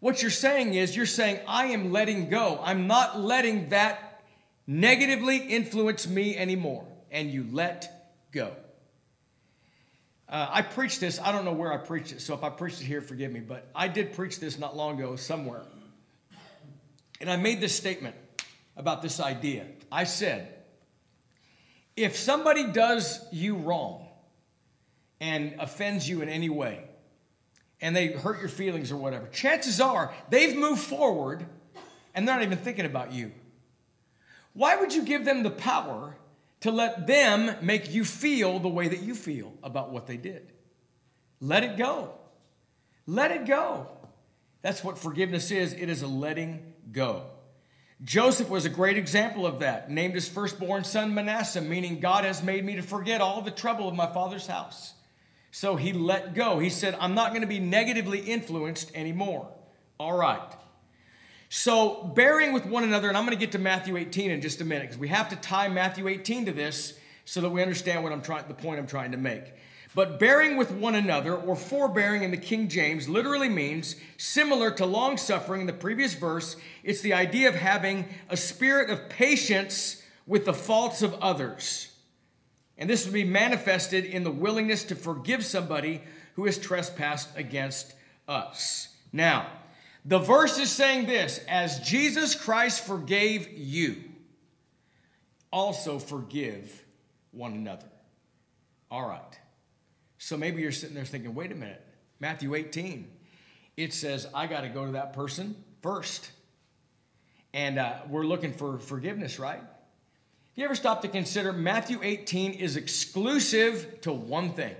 What 0.00 0.22
you're 0.22 0.30
saying 0.30 0.74
is, 0.74 0.94
you're 0.94 1.06
saying, 1.06 1.40
I 1.46 1.66
am 1.66 1.92
letting 1.92 2.28
go. 2.28 2.60
I'm 2.62 2.86
not 2.86 3.18
letting 3.18 3.70
that 3.70 4.22
negatively 4.66 5.38
influence 5.38 6.06
me 6.06 6.36
anymore. 6.36 6.84
And 7.10 7.30
you 7.30 7.46
let 7.50 8.14
go. 8.30 8.54
Uh, 10.28 10.46
I 10.50 10.62
preached 10.62 11.00
this. 11.00 11.18
I 11.18 11.32
don't 11.32 11.44
know 11.44 11.52
where 11.52 11.72
I 11.72 11.78
preached 11.78 12.12
it. 12.12 12.20
So 12.20 12.34
if 12.34 12.44
I 12.44 12.50
preached 12.50 12.80
it 12.82 12.84
here, 12.84 13.00
forgive 13.00 13.32
me. 13.32 13.40
But 13.40 13.66
I 13.74 13.88
did 13.88 14.12
preach 14.12 14.40
this 14.40 14.58
not 14.58 14.76
long 14.76 14.98
ago 14.98 15.16
somewhere. 15.16 15.62
And 17.20 17.30
I 17.30 17.36
made 17.36 17.60
this 17.60 17.74
statement 17.74 18.14
about 18.76 19.02
this 19.02 19.20
idea. 19.20 19.64
I 19.90 20.04
said, 20.04 20.54
if 21.96 22.14
somebody 22.16 22.64
does 22.64 23.24
you 23.32 23.56
wrong 23.56 24.06
and 25.20 25.54
offends 25.58 26.08
you 26.08 26.20
in 26.20 26.28
any 26.28 26.48
way, 26.48 26.84
and 27.80 27.94
they 27.94 28.08
hurt 28.08 28.40
your 28.40 28.48
feelings 28.48 28.92
or 28.92 28.96
whatever, 28.96 29.26
chances 29.28 29.80
are 29.80 30.12
they've 30.30 30.56
moved 30.56 30.82
forward 30.82 31.46
and 32.14 32.26
they're 32.26 32.36
not 32.36 32.44
even 32.44 32.58
thinking 32.58 32.84
about 32.84 33.12
you. 33.12 33.32
Why 34.52 34.76
would 34.76 34.92
you 34.92 35.04
give 35.04 35.24
them 35.24 35.42
the 35.42 35.50
power 35.50 36.16
to 36.60 36.70
let 36.70 37.06
them 37.06 37.56
make 37.62 37.92
you 37.92 38.04
feel 38.04 38.58
the 38.58 38.68
way 38.68 38.88
that 38.88 39.00
you 39.00 39.14
feel 39.14 39.52
about 39.62 39.90
what 39.90 40.06
they 40.06 40.16
did? 40.16 40.52
Let 41.40 41.64
it 41.64 41.76
go. 41.76 42.14
Let 43.06 43.30
it 43.30 43.46
go. 43.46 43.88
That's 44.62 44.82
what 44.82 44.98
forgiveness 44.98 45.50
is 45.50 45.72
it 45.72 45.88
is 45.88 46.02
a 46.02 46.08
letting 46.08 46.74
go. 46.90 47.24
Joseph 48.04 48.48
was 48.48 48.64
a 48.64 48.70
great 48.70 48.96
example 48.96 49.46
of 49.46 49.60
that. 49.60 49.90
Named 49.90 50.14
his 50.14 50.28
firstborn 50.28 50.84
son 50.84 51.14
Manasseh, 51.14 51.60
meaning 51.60 52.00
God 52.00 52.24
has 52.24 52.42
made 52.42 52.64
me 52.64 52.76
to 52.76 52.82
forget 52.82 53.20
all 53.20 53.42
the 53.42 53.50
trouble 53.50 53.88
of 53.88 53.94
my 53.94 54.12
father's 54.12 54.46
house. 54.46 54.94
So 55.50 55.76
he 55.76 55.92
let 55.92 56.34
go. 56.34 56.58
He 56.58 56.70
said, 56.70 56.96
I'm 57.00 57.14
not 57.14 57.30
going 57.30 57.40
to 57.40 57.48
be 57.48 57.58
negatively 57.58 58.20
influenced 58.20 58.94
anymore. 58.94 59.48
All 59.98 60.16
right. 60.16 60.52
So, 61.50 62.04
bearing 62.14 62.52
with 62.52 62.66
one 62.66 62.84
another, 62.84 63.08
and 63.08 63.16
I'm 63.16 63.24
going 63.24 63.36
to 63.36 63.40
get 63.40 63.52
to 63.52 63.58
Matthew 63.58 63.96
18 63.96 64.30
in 64.30 64.40
just 64.42 64.60
a 64.60 64.64
minute 64.64 64.82
because 64.82 64.98
we 64.98 65.08
have 65.08 65.30
to 65.30 65.36
tie 65.36 65.68
Matthew 65.68 66.06
18 66.06 66.46
to 66.46 66.52
this 66.52 66.98
so 67.24 67.40
that 67.40 67.48
we 67.48 67.62
understand 67.62 68.02
what 68.02 68.12
I'm 68.12 68.20
trying, 68.20 68.46
the 68.48 68.54
point 68.54 68.78
I'm 68.78 68.86
trying 68.86 69.12
to 69.12 69.18
make. 69.18 69.54
But 69.94 70.20
bearing 70.20 70.58
with 70.58 70.70
one 70.70 70.94
another, 70.94 71.34
or 71.34 71.56
forbearing 71.56 72.22
in 72.22 72.30
the 72.30 72.36
King 72.36 72.68
James, 72.68 73.08
literally 73.08 73.48
means 73.48 73.96
similar 74.18 74.70
to 74.72 74.84
long 74.84 75.16
suffering 75.16 75.62
in 75.62 75.66
the 75.66 75.72
previous 75.72 76.14
verse. 76.14 76.56
It's 76.84 77.00
the 77.00 77.14
idea 77.14 77.48
of 77.48 77.54
having 77.54 78.04
a 78.28 78.36
spirit 78.36 78.90
of 78.90 79.08
patience 79.08 80.02
with 80.26 80.44
the 80.44 80.52
faults 80.52 81.00
of 81.00 81.14
others. 81.14 81.92
And 82.76 82.88
this 82.88 83.06
would 83.06 83.14
be 83.14 83.24
manifested 83.24 84.04
in 84.04 84.22
the 84.22 84.30
willingness 84.30 84.84
to 84.84 84.94
forgive 84.94 85.44
somebody 85.44 86.02
who 86.34 86.44
has 86.44 86.58
trespassed 86.58 87.30
against 87.36 87.94
us. 88.28 88.88
Now, 89.12 89.48
the 90.08 90.18
verse 90.18 90.58
is 90.58 90.70
saying 90.70 91.04
this 91.06 91.38
as 91.48 91.80
Jesus 91.80 92.34
Christ 92.34 92.86
forgave 92.86 93.52
you, 93.52 94.02
also 95.52 95.98
forgive 95.98 96.82
one 97.30 97.52
another. 97.52 97.90
All 98.90 99.06
right. 99.06 99.38
So 100.16 100.38
maybe 100.38 100.62
you're 100.62 100.72
sitting 100.72 100.94
there 100.94 101.04
thinking, 101.04 101.34
wait 101.34 101.52
a 101.52 101.54
minute, 101.54 101.84
Matthew 102.20 102.54
18, 102.54 103.06
it 103.76 103.92
says, 103.92 104.26
I 104.34 104.46
got 104.46 104.62
to 104.62 104.70
go 104.70 104.86
to 104.86 104.92
that 104.92 105.12
person 105.12 105.54
first. 105.82 106.30
And 107.52 107.78
uh, 107.78 107.98
we're 108.08 108.24
looking 108.24 108.54
for 108.54 108.78
forgiveness, 108.78 109.38
right? 109.38 109.60
You 110.54 110.64
ever 110.64 110.74
stopped 110.74 111.02
to 111.02 111.08
consider 111.08 111.52
Matthew 111.52 112.00
18 112.02 112.54
is 112.54 112.76
exclusive 112.78 114.00
to 114.00 114.12
one 114.12 114.54
thing? 114.54 114.74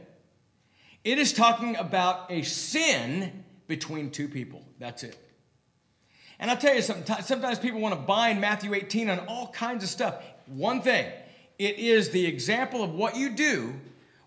It 1.05 1.19
is 1.19 1.35
talking 1.35 1.77
about 1.77 2.31
a 2.31 2.43
sin 2.43 3.45
between 3.69 4.11
two 4.11 4.27
people. 4.27 4.65
That's 4.81 5.05
it. 5.05 5.17
And 6.41 6.51
I'll 6.51 6.57
tell 6.57 6.75
you 6.75 6.83
something, 6.83 7.23
sometimes 7.23 7.59
people 7.59 7.81
want 7.81 7.95
to 7.95 8.01
bind 8.01 8.41
Matthew 8.41 8.75
18 8.75 9.11
on 9.11 9.21
all 9.21 9.49
kinds 9.49 9.85
of 9.85 9.91
stuff. 9.91 10.23
One 10.47 10.83
thing, 10.83 11.07
it 11.59 11.79
is 11.79 12.11
the 12.11 12.27
example 12.27 12.83
of 12.83 12.95
what 12.95 13.17
you 13.17 13.31
do 13.31 13.75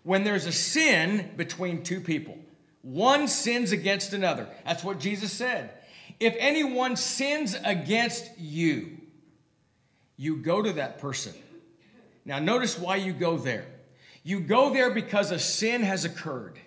when 0.03 0.24
there's 0.24 0.45
a 0.45 0.51
sin 0.51 1.31
between 1.38 1.83
two 1.83 2.01
people. 2.01 2.38
One 2.81 3.27
sins 3.27 3.71
against 3.71 4.13
another. 4.13 4.48
That's 4.65 4.83
what 4.83 5.00
Jesus 5.00 5.31
said. 5.31 5.71
If 6.19 6.36
anyone 6.38 6.95
sins 6.95 7.55
against 7.63 8.38
you, 8.38 8.98
you 10.17 10.38
go 10.38 10.62
to 10.62 10.74
that 10.74 11.00
person. 11.00 11.33
Now, 12.25 12.39
notice 12.39 12.77
why 12.77 12.98
you 12.98 13.13
go 13.13 13.38
there. 13.38 13.65
You 14.24 14.39
go 14.39 14.74
there 14.74 14.91
because 14.91 15.31
a 15.31 15.39
sin 15.39 15.81
has 15.81 16.05
occurred. 16.05 16.60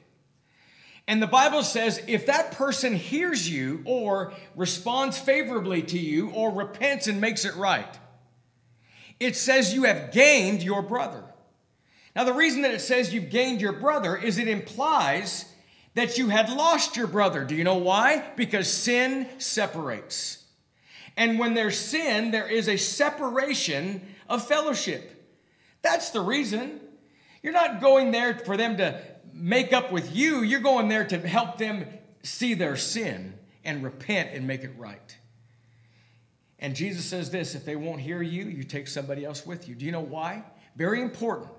And 1.07 1.21
the 1.21 1.27
Bible 1.27 1.63
says 1.63 2.03
if 2.07 2.27
that 2.27 2.53
person 2.53 2.95
hears 2.95 3.49
you 3.49 3.83
or 3.85 4.33
responds 4.57 5.19
favorably 5.19 5.83
to 5.83 5.99
you 5.99 6.31
or 6.31 6.51
repents 6.51 7.07
and 7.07 7.21
makes 7.21 7.45
it 7.45 7.55
right, 7.57 7.99
it 9.21 9.37
says 9.37 9.75
you 9.75 9.85
have 9.85 10.13
gained 10.13 10.63
your 10.63 10.83
brother. 10.83 11.23
Now, 12.17 12.25
the 12.25 12.33
reason 12.33 12.63
that 12.63 12.73
it 12.73 12.81
says 12.81 13.13
you've 13.13 13.31
gained 13.31 13.61
your 13.61 13.73
brother 13.73 14.17
is 14.17 14.39
it 14.39 14.49
implies 14.49 15.47
that 15.95 16.17
you 16.17 16.29
had 16.29 16.49
lost 16.49 16.97
your 16.97 17.07
brother. 17.07 17.45
Do 17.45 17.55
you 17.55 17.65
know 17.65 17.77
why? 17.77 18.25
Because 18.37 18.73
sin 18.73 19.29
separates. 19.39 20.45
And 21.17 21.39
when 21.39 21.55
there's 21.55 21.79
sin, 21.79 22.31
there 22.31 22.49
is 22.49 22.69
a 22.69 22.77
separation 22.77 24.03
of 24.29 24.47
fellowship. 24.47 25.11
That's 25.83 26.11
the 26.11 26.21
reason. 26.21 26.81
You're 27.43 27.53
not 27.53 27.81
going 27.81 28.11
there 28.11 28.39
for 28.39 28.57
them 28.57 28.77
to 28.79 29.01
make 29.35 29.73
up 29.73 29.91
with 29.91 30.15
you, 30.15 30.43
you're 30.43 30.61
going 30.61 30.89
there 30.89 31.05
to 31.05 31.19
help 31.19 31.59
them 31.59 31.87
see 32.23 32.55
their 32.55 32.77
sin 32.77 33.35
and 33.65 33.83
repent 33.83 34.31
and 34.33 34.47
make 34.47 34.63
it 34.63 34.73
right. 34.79 35.17
And 36.59 36.75
Jesus 36.75 37.05
says 37.05 37.31
this 37.31 37.55
if 37.55 37.65
they 37.65 37.77
won't 37.77 38.01
hear 38.01 38.23
you, 38.23 38.45
you 38.45 38.63
take 38.63 38.89
somebody 38.89 39.25
else 39.25 39.45
with 39.45 39.69
you. 39.69 39.75
Do 39.75 39.85
you 39.85 39.93
know 39.93 40.01
why? 40.01 40.45
Very 40.77 41.03
important. 41.03 41.51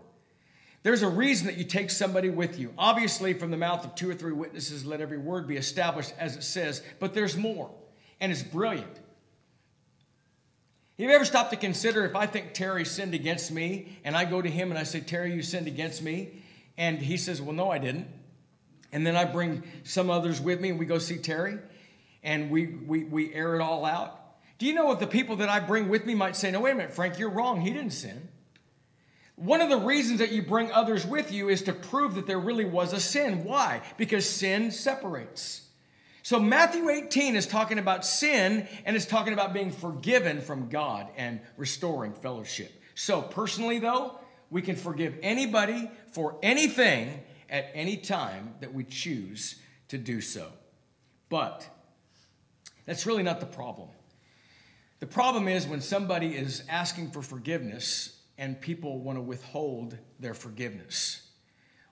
There's 0.83 1.01
a 1.01 1.09
reason 1.09 1.47
that 1.47 1.57
you 1.57 1.63
take 1.63 1.89
somebody 1.89 2.29
with 2.29 2.59
you. 2.59 2.71
Obviously, 2.77 3.33
from 3.33 3.49
the 3.51 3.57
mouth 3.57 3.83
of 3.83 3.95
two 3.95 4.09
or 4.09 4.13
three 4.13 4.31
witnesses, 4.31 4.85
let 4.85 5.01
every 5.01 5.17
word 5.17 5.47
be 5.47 5.57
established, 5.57 6.13
as 6.17 6.35
it 6.35 6.43
says, 6.43 6.83
but 6.99 7.13
there's 7.13 7.35
more, 7.35 7.71
and 8.21 8.31
it's 8.31 8.43
brilliant. 8.43 8.95
Have 10.97 11.09
you 11.09 11.09
ever 11.09 11.25
stopped 11.25 11.49
to 11.51 11.57
consider 11.57 12.05
if 12.05 12.15
I 12.15 12.25
think 12.25 12.53
Terry 12.53 12.85
sinned 12.85 13.15
against 13.15 13.51
me, 13.51 13.97
and 14.03 14.15
I 14.15 14.25
go 14.25 14.41
to 14.41 14.49
him 14.49 14.69
and 14.69 14.77
I 14.77 14.83
say, 14.83 15.01
Terry, 15.01 15.33
you 15.33 15.41
sinned 15.41 15.67
against 15.67 16.01
me? 16.01 16.43
And 16.77 16.99
he 16.99 17.17
says, 17.17 17.41
Well, 17.41 17.53
no, 17.53 17.71
I 17.71 17.77
didn't. 17.77 18.07
And 18.91 19.05
then 19.05 19.15
I 19.15 19.25
bring 19.25 19.63
some 19.83 20.09
others 20.09 20.39
with 20.39 20.61
me, 20.61 20.69
and 20.69 20.79
we 20.79 20.85
go 20.85 20.99
see 20.99 21.17
Terry, 21.17 21.57
and 22.23 22.49
we, 22.49 22.67
we, 22.67 23.03
we 23.03 23.33
air 23.33 23.55
it 23.55 23.61
all 23.61 23.85
out. 23.85 24.21
Do 24.57 24.65
you 24.65 24.73
know 24.73 24.85
what 24.85 24.99
the 24.99 25.07
people 25.07 25.37
that 25.37 25.49
I 25.49 25.59
bring 25.59 25.89
with 25.89 26.05
me 26.05 26.15
might 26.15 26.35
say, 26.35 26.51
No, 26.51 26.61
wait 26.61 26.71
a 26.71 26.75
minute, 26.75 26.93
Frank, 26.93 27.19
you're 27.19 27.29
wrong. 27.29 27.61
He 27.61 27.71
didn't 27.71 27.91
sin. 27.91 28.29
One 29.35 29.59
of 29.59 29.69
the 29.69 29.77
reasons 29.77 30.19
that 30.19 30.31
you 30.31 30.41
bring 30.41 30.71
others 30.71 31.05
with 31.05 31.31
you 31.31 31.49
is 31.49 31.63
to 31.63 31.73
prove 31.73 32.15
that 32.15 32.25
there 32.25 32.39
really 32.39 32.63
was 32.63 32.93
a 32.93 32.99
sin. 32.99 33.43
Why? 33.43 33.81
Because 33.97 34.27
sin 34.29 34.71
separates. 34.71 35.65
So 36.23 36.39
Matthew 36.39 36.89
18 36.89 37.35
is 37.35 37.45
talking 37.45 37.77
about 37.77 38.05
sin 38.05 38.67
and 38.85 38.95
it's 38.95 39.05
talking 39.05 39.33
about 39.33 39.53
being 39.53 39.71
forgiven 39.71 40.41
from 40.41 40.69
God 40.69 41.07
and 41.17 41.39
restoring 41.57 42.13
fellowship. 42.13 42.71
So 42.95 43.21
personally 43.21 43.79
though, 43.79 44.17
we 44.49 44.61
can 44.61 44.75
forgive 44.75 45.17
anybody 45.21 45.89
for 46.11 46.37
anything 46.41 47.21
at 47.49 47.69
any 47.73 47.97
time 47.97 48.55
that 48.61 48.73
we 48.73 48.83
choose 48.83 49.55
to 49.89 49.97
do 49.97 50.21
so. 50.21 50.51
But 51.29 51.67
that's 52.85 53.05
really 53.05 53.23
not 53.23 53.39
the 53.39 53.45
problem. 53.45 53.89
The 54.99 55.07
problem 55.07 55.47
is 55.47 55.67
when 55.67 55.81
somebody 55.81 56.35
is 56.35 56.63
asking 56.69 57.11
for 57.11 57.21
forgiveness 57.21 58.19
and 58.37 58.59
people 58.59 58.99
want 58.99 59.17
to 59.17 59.21
withhold 59.21 59.97
their 60.19 60.33
forgiveness. 60.33 61.21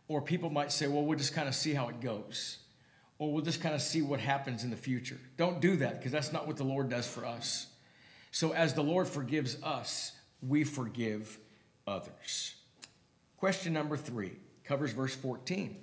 Or 0.08 0.22
people 0.22 0.50
might 0.50 0.72
say, 0.72 0.88
well, 0.88 1.04
we'll 1.04 1.18
just 1.18 1.34
kind 1.34 1.48
of 1.48 1.56
see 1.56 1.74
how 1.74 1.90
it 1.90 2.02
goes. 2.02 2.58
Or 3.18 3.32
we'll 3.32 3.44
just 3.44 3.62
kind 3.62 3.74
of 3.74 3.82
see 3.82 4.02
what 4.02 4.20
happens 4.20 4.64
in 4.64 4.70
the 4.70 4.78
future. 4.78 5.20
Don't 5.38 5.62
do 5.62 5.78
that 5.78 5.98
because 5.98 6.12
that's 6.12 6.34
not 6.34 6.48
what 6.48 6.58
the 6.58 6.64
Lord 6.64 6.90
does 6.90 7.08
for 7.08 7.26
us. 7.26 7.68
So, 8.32 8.52
as 8.52 8.74
the 8.74 8.84
Lord 8.84 9.08
forgives 9.08 9.62
us, 9.62 10.12
we 10.42 10.64
forgive 10.64 11.38
others. 11.88 12.56
Question 13.38 13.74
number 13.74 13.98
three 13.98 14.34
covers 14.64 14.92
verse 14.92 15.16
14. 15.16 15.78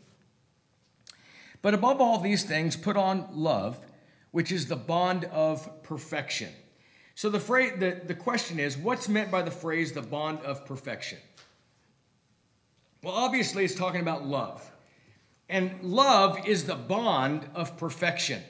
But 1.62 1.74
above 1.74 2.00
all 2.00 2.18
these 2.18 2.44
things, 2.44 2.76
put 2.76 2.96
on 2.96 3.28
love, 3.32 3.78
which 4.30 4.50
is 4.50 4.66
the 4.66 4.76
bond 4.76 5.24
of 5.26 5.82
perfection. 5.82 6.50
So 7.14 7.28
the, 7.28 7.40
phrase, 7.40 7.74
the, 7.78 8.00
the 8.06 8.14
question 8.14 8.58
is 8.58 8.78
what's 8.78 9.08
meant 9.08 9.30
by 9.30 9.42
the 9.42 9.50
phrase 9.50 9.92
the 9.92 10.02
bond 10.02 10.38
of 10.40 10.64
perfection? 10.64 11.18
Well, 13.02 13.14
obviously, 13.14 13.64
it's 13.64 13.74
talking 13.74 14.00
about 14.00 14.26
love. 14.26 14.70
And 15.48 15.82
love 15.82 16.46
is 16.46 16.64
the 16.64 16.76
bond 16.76 17.46
of 17.54 17.76
perfection. 17.76 18.42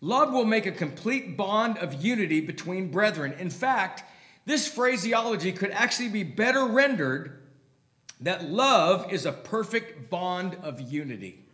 Love 0.00 0.32
will 0.32 0.44
make 0.44 0.66
a 0.66 0.72
complete 0.72 1.36
bond 1.36 1.78
of 1.78 2.04
unity 2.04 2.40
between 2.40 2.90
brethren. 2.90 3.34
In 3.38 3.48
fact, 3.48 4.04
this 4.46 4.66
phraseology 4.66 5.52
could 5.52 5.70
actually 5.72 6.08
be 6.08 6.22
better 6.22 6.64
rendered 6.64 7.42
that 8.20 8.48
love 8.48 9.12
is 9.12 9.26
a 9.26 9.32
perfect 9.32 10.08
bond 10.08 10.56
of 10.62 10.80
unity. 10.80 11.44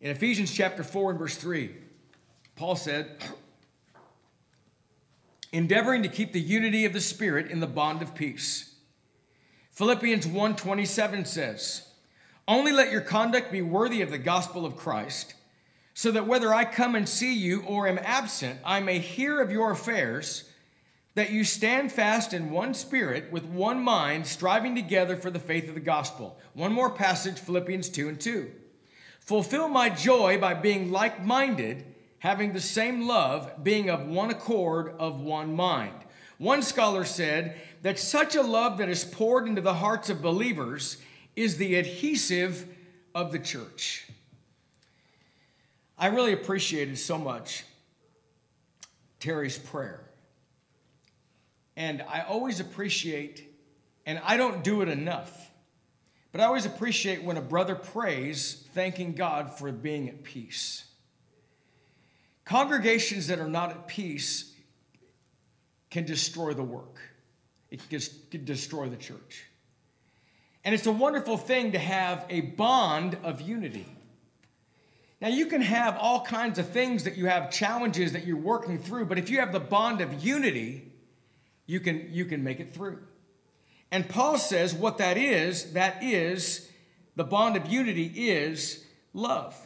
In 0.00 0.10
Ephesians 0.10 0.52
chapter 0.52 0.82
4 0.82 1.10
and 1.10 1.18
verse 1.18 1.36
3, 1.36 1.74
Paul 2.56 2.76
said, 2.76 3.22
endeavoring 5.52 6.02
to 6.02 6.08
keep 6.08 6.32
the 6.32 6.40
unity 6.40 6.84
of 6.84 6.92
the 6.92 7.00
spirit 7.00 7.50
in 7.50 7.60
the 7.60 7.66
bond 7.66 8.02
of 8.02 8.14
peace. 8.14 8.74
Philippians 9.70 10.26
1:27 10.26 11.26
says, 11.26 11.88
"Only 12.46 12.72
let 12.72 12.90
your 12.90 13.00
conduct 13.00 13.52
be 13.52 13.62
worthy 13.62 14.02
of 14.02 14.10
the 14.10 14.18
gospel 14.18 14.66
of 14.66 14.76
Christ, 14.76 15.34
so 15.94 16.10
that 16.10 16.26
whether 16.26 16.52
I 16.52 16.64
come 16.64 16.96
and 16.96 17.08
see 17.08 17.32
you 17.32 17.62
or 17.62 17.86
am 17.86 17.98
absent, 18.02 18.58
I 18.64 18.80
may 18.80 18.98
hear 18.98 19.40
of 19.40 19.52
your 19.52 19.70
affairs, 19.70 20.50
that 21.14 21.30
you 21.30 21.44
stand 21.44 21.92
fast 21.92 22.34
in 22.34 22.50
one 22.50 22.74
spirit 22.74 23.30
with 23.30 23.44
one 23.44 23.80
mind, 23.80 24.26
striving 24.26 24.74
together 24.74 25.16
for 25.16 25.30
the 25.30 25.38
faith 25.38 25.68
of 25.68 25.74
the 25.74 25.80
gospel." 25.80 26.36
One 26.52 26.72
more 26.72 26.90
passage, 26.90 27.38
Philippians 27.38 27.88
2 27.88 28.08
and 28.08 28.20
2. 28.20 28.50
Fulfill 29.20 29.68
my 29.68 29.88
joy 29.88 30.36
by 30.38 30.54
being 30.54 30.90
like 30.90 31.24
minded, 31.24 31.84
having 32.18 32.52
the 32.52 32.60
same 32.60 33.06
love, 33.06 33.62
being 33.62 33.88
of 33.88 34.06
one 34.06 34.30
accord, 34.30 34.94
of 34.98 35.20
one 35.20 35.54
mind. 35.54 35.94
One 36.38 36.62
scholar 36.62 37.04
said 37.04 37.54
that 37.82 37.98
such 37.98 38.34
a 38.34 38.42
love 38.42 38.78
that 38.78 38.88
is 38.88 39.04
poured 39.04 39.46
into 39.46 39.60
the 39.60 39.74
hearts 39.74 40.10
of 40.10 40.20
believers 40.20 40.96
is 41.36 41.56
the 41.56 41.76
adhesive 41.76 42.66
of 43.14 43.30
the 43.30 43.38
church. 43.38 44.08
I 45.96 46.08
really 46.08 46.32
appreciated 46.32 46.98
so 46.98 47.18
much 47.18 47.64
Terry's 49.20 49.58
prayer. 49.58 50.00
And 51.76 52.02
I 52.02 52.20
always 52.20 52.60
appreciate, 52.60 53.50
and 54.06 54.20
I 54.22 54.36
don't 54.36 54.62
do 54.62 54.82
it 54.82 54.88
enough, 54.88 55.50
but 56.30 56.40
I 56.40 56.44
always 56.44 56.66
appreciate 56.66 57.22
when 57.22 57.36
a 57.36 57.42
brother 57.42 57.74
prays, 57.74 58.66
thanking 58.74 59.14
God 59.14 59.50
for 59.50 59.70
being 59.72 60.08
at 60.08 60.24
peace. 60.24 60.84
Congregations 62.44 63.28
that 63.28 63.38
are 63.38 63.48
not 63.48 63.70
at 63.70 63.88
peace 63.88 64.52
can 65.90 66.04
destroy 66.04 66.52
the 66.52 66.62
work, 66.62 66.98
it 67.70 67.80
can 67.88 68.44
destroy 68.44 68.88
the 68.88 68.96
church. 68.96 69.46
And 70.64 70.74
it's 70.74 70.86
a 70.86 70.92
wonderful 70.92 71.36
thing 71.36 71.72
to 71.72 71.78
have 71.78 72.26
a 72.28 72.40
bond 72.40 73.16
of 73.22 73.40
unity. 73.40 73.86
Now, 75.20 75.28
you 75.28 75.46
can 75.46 75.62
have 75.62 75.96
all 75.96 76.22
kinds 76.22 76.58
of 76.58 76.68
things 76.68 77.04
that 77.04 77.16
you 77.16 77.26
have 77.26 77.50
challenges 77.50 78.12
that 78.12 78.26
you're 78.26 78.36
working 78.36 78.78
through, 78.78 79.06
but 79.06 79.18
if 79.18 79.30
you 79.30 79.38
have 79.40 79.52
the 79.52 79.60
bond 79.60 80.00
of 80.00 80.24
unity, 80.24 80.92
you 81.66 81.80
can, 81.80 82.08
you 82.10 82.24
can 82.24 82.42
make 82.42 82.60
it 82.60 82.74
through. 82.74 82.98
And 83.90 84.08
Paul 84.08 84.38
says 84.38 84.74
what 84.74 84.98
that 84.98 85.16
is, 85.16 85.72
that 85.72 86.02
is, 86.02 86.68
the 87.16 87.24
bond 87.24 87.56
of 87.56 87.66
unity 87.66 88.06
is 88.28 88.84
love. 89.12 89.56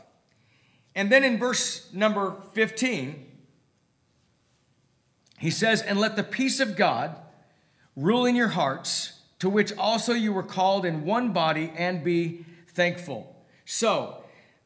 And 0.94 1.10
then 1.10 1.24
in 1.24 1.38
verse 1.38 1.92
number 1.92 2.36
15, 2.52 3.26
he 5.38 5.50
says, 5.50 5.80
And 5.80 5.98
let 5.98 6.16
the 6.16 6.24
peace 6.24 6.60
of 6.60 6.76
God 6.76 7.16
rule 7.96 8.26
in 8.26 8.36
your 8.36 8.48
hearts, 8.48 9.20
to 9.38 9.48
which 9.48 9.76
also 9.76 10.12
you 10.12 10.32
were 10.32 10.42
called 10.42 10.84
in 10.84 11.04
one 11.04 11.32
body, 11.32 11.72
and 11.76 12.04
be 12.04 12.44
thankful. 12.68 13.34
So, 13.64 14.17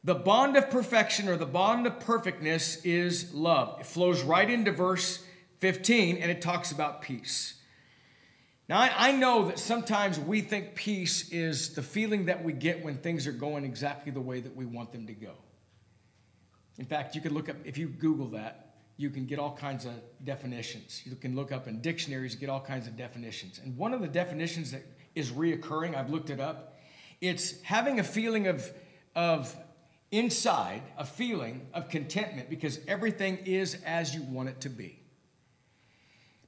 the 0.03 0.15
bond 0.15 0.57
of 0.57 0.69
perfection 0.69 1.29
or 1.29 1.37
the 1.37 1.45
bond 1.45 1.87
of 1.87 1.99
perfectness 1.99 2.83
is 2.83 3.33
love. 3.33 3.79
It 3.79 3.85
flows 3.85 4.21
right 4.21 4.49
into 4.49 4.71
verse 4.71 5.23
15 5.59 6.17
and 6.17 6.29
it 6.29 6.41
talks 6.41 6.71
about 6.71 7.01
peace. 7.01 7.55
Now, 8.67 8.79
I, 8.79 8.91
I, 9.09 9.11
know 9.11 9.47
that 9.47 9.59
sometimes 9.59 10.19
we 10.19 10.41
think 10.41 10.73
peace 10.75 11.29
is 11.31 11.73
the 11.75 11.81
feeling 11.81 12.25
that 12.25 12.43
we 12.43 12.53
get 12.53 12.83
when 12.83 12.97
things 12.97 13.27
are 13.27 13.33
going 13.33 13.65
exactly 13.65 14.11
the 14.11 14.21
way 14.21 14.39
that 14.39 14.55
we 14.55 14.65
want 14.65 14.91
them 14.93 15.07
to 15.07 15.13
go. 15.13 15.33
In 16.77 16.85
fact, 16.85 17.13
you 17.13 17.21
can 17.21 17.33
look 17.33 17.49
up, 17.49 17.57
if 17.65 17.77
you 17.77 17.87
Google 17.87 18.27
that, 18.29 18.75
you 18.97 19.09
can 19.09 19.25
get 19.25 19.37
all 19.37 19.55
kinds 19.55 19.85
of 19.85 19.93
definitions. 20.23 21.01
You 21.05 21.15
can 21.15 21.35
look 21.35 21.51
up 21.51 21.67
in 21.67 21.81
dictionaries, 21.81 22.35
get 22.35 22.49
all 22.49 22.61
kinds 22.61 22.87
of 22.87 22.95
definitions. 22.95 23.59
And 23.63 23.75
one 23.77 23.93
of 23.93 24.01
the 24.01 24.07
definitions 24.07 24.71
that 24.71 24.83
is 25.13 25.31
reoccurring, 25.31 25.95
I've 25.95 26.09
looked 26.09 26.29
it 26.29 26.39
up, 26.39 26.77
it's 27.19 27.61
having 27.61 27.99
a 27.99 28.03
feeling 28.03 28.47
of, 28.47 28.69
of 29.15 29.55
inside 30.13 30.83
a 30.95 31.03
feeling 31.03 31.65
of 31.73 31.89
contentment 31.89 32.47
because 32.49 32.79
everything 32.87 33.39
is 33.45 33.77
as 33.83 34.13
you 34.13 34.21
want 34.21 34.47
it 34.47 34.61
to 34.61 34.69
be. 34.69 34.99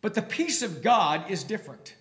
But 0.02 0.14
the 0.14 0.22
peace 0.22 0.62
of 0.62 0.84
God 0.84 1.32
is 1.32 1.44
different. 1.44 1.96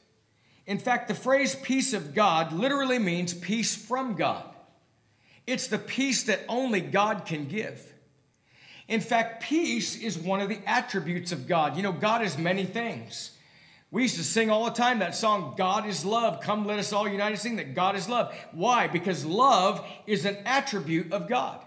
In 0.66 0.78
fact, 0.78 1.08
the 1.08 1.14
phrase 1.14 1.54
peace 1.54 1.94
of 1.94 2.14
God 2.14 2.52
literally 2.52 2.98
means 2.98 3.32
peace 3.32 3.74
from 3.74 4.14
God. 4.14 4.44
It's 5.46 5.66
the 5.66 5.78
peace 5.78 6.24
that 6.24 6.40
only 6.48 6.82
God 6.82 7.24
can 7.24 7.46
give. 7.46 7.92
In 8.86 9.00
fact, 9.00 9.42
peace 9.42 9.96
is 9.96 10.18
one 10.18 10.40
of 10.40 10.50
the 10.50 10.60
attributes 10.66 11.32
of 11.32 11.46
God. 11.48 11.76
You 11.76 11.82
know, 11.82 11.92
God 11.92 12.22
is 12.22 12.36
many 12.36 12.66
things. 12.66 13.30
We 13.94 14.02
used 14.02 14.16
to 14.16 14.24
sing 14.24 14.50
all 14.50 14.64
the 14.64 14.72
time 14.72 14.98
that 14.98 15.14
song, 15.14 15.54
God 15.56 15.86
is 15.86 16.04
love. 16.04 16.40
Come, 16.40 16.66
let 16.66 16.80
us 16.80 16.92
all 16.92 17.06
unite 17.06 17.30
and 17.30 17.38
sing 17.38 17.56
that 17.56 17.76
God 17.76 17.94
is 17.94 18.08
love. 18.08 18.34
Why? 18.50 18.88
Because 18.88 19.24
love 19.24 19.86
is 20.04 20.24
an 20.24 20.36
attribute 20.44 21.12
of 21.12 21.28
God. 21.28 21.64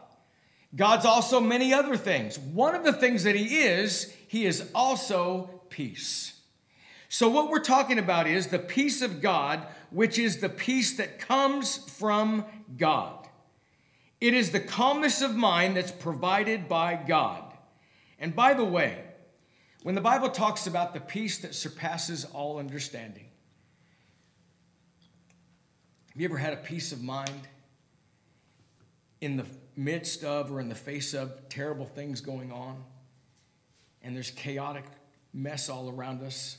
God's 0.76 1.06
also 1.06 1.40
many 1.40 1.74
other 1.74 1.96
things. 1.96 2.38
One 2.38 2.76
of 2.76 2.84
the 2.84 2.92
things 2.92 3.24
that 3.24 3.36
He 3.36 3.60
is, 3.60 4.14
He 4.28 4.46
is 4.46 4.70
also 4.76 5.62
peace. 5.70 6.42
So, 7.08 7.30
what 7.30 7.50
we're 7.50 7.60
talking 7.60 7.98
about 7.98 8.28
is 8.28 8.48
the 8.48 8.60
peace 8.60 9.02
of 9.02 9.22
God, 9.22 9.66
which 9.90 10.20
is 10.20 10.42
the 10.42 10.50
peace 10.50 10.98
that 10.98 11.20
comes 11.20 11.78
from 11.78 12.44
God. 12.78 13.26
It 14.20 14.34
is 14.34 14.52
the 14.52 14.60
calmness 14.60 15.22
of 15.22 15.34
mind 15.34 15.78
that's 15.78 15.92
provided 15.92 16.68
by 16.68 16.96
God. 16.96 17.54
And 18.20 18.36
by 18.36 18.54
the 18.54 18.66
way, 18.66 19.07
when 19.88 19.96
the 19.96 20.02
Bible 20.02 20.30
talks 20.30 20.68
about 20.68 20.94
the 20.94 21.00
peace 21.00 21.38
that 21.38 21.56
surpasses 21.56 22.26
all 22.34 22.60
understanding, 22.60 23.24
have 26.12 26.20
you 26.20 26.28
ever 26.28 26.36
had 26.38 26.52
a 26.52 26.58
peace 26.58 26.92
of 26.92 27.02
mind 27.02 27.48
in 29.22 29.38
the 29.38 29.46
midst 29.78 30.26
of 30.26 30.52
or 30.52 30.60
in 30.60 30.68
the 30.68 30.76
face 30.76 31.14
of 31.14 31.48
terrible 31.48 31.86
things 31.86 32.20
going 32.20 32.52
on? 32.52 32.84
And 34.04 34.14
there's 34.14 34.30
chaotic 34.32 34.84
mess 35.34 35.70
all 35.70 35.90
around 35.90 36.22
us, 36.22 36.58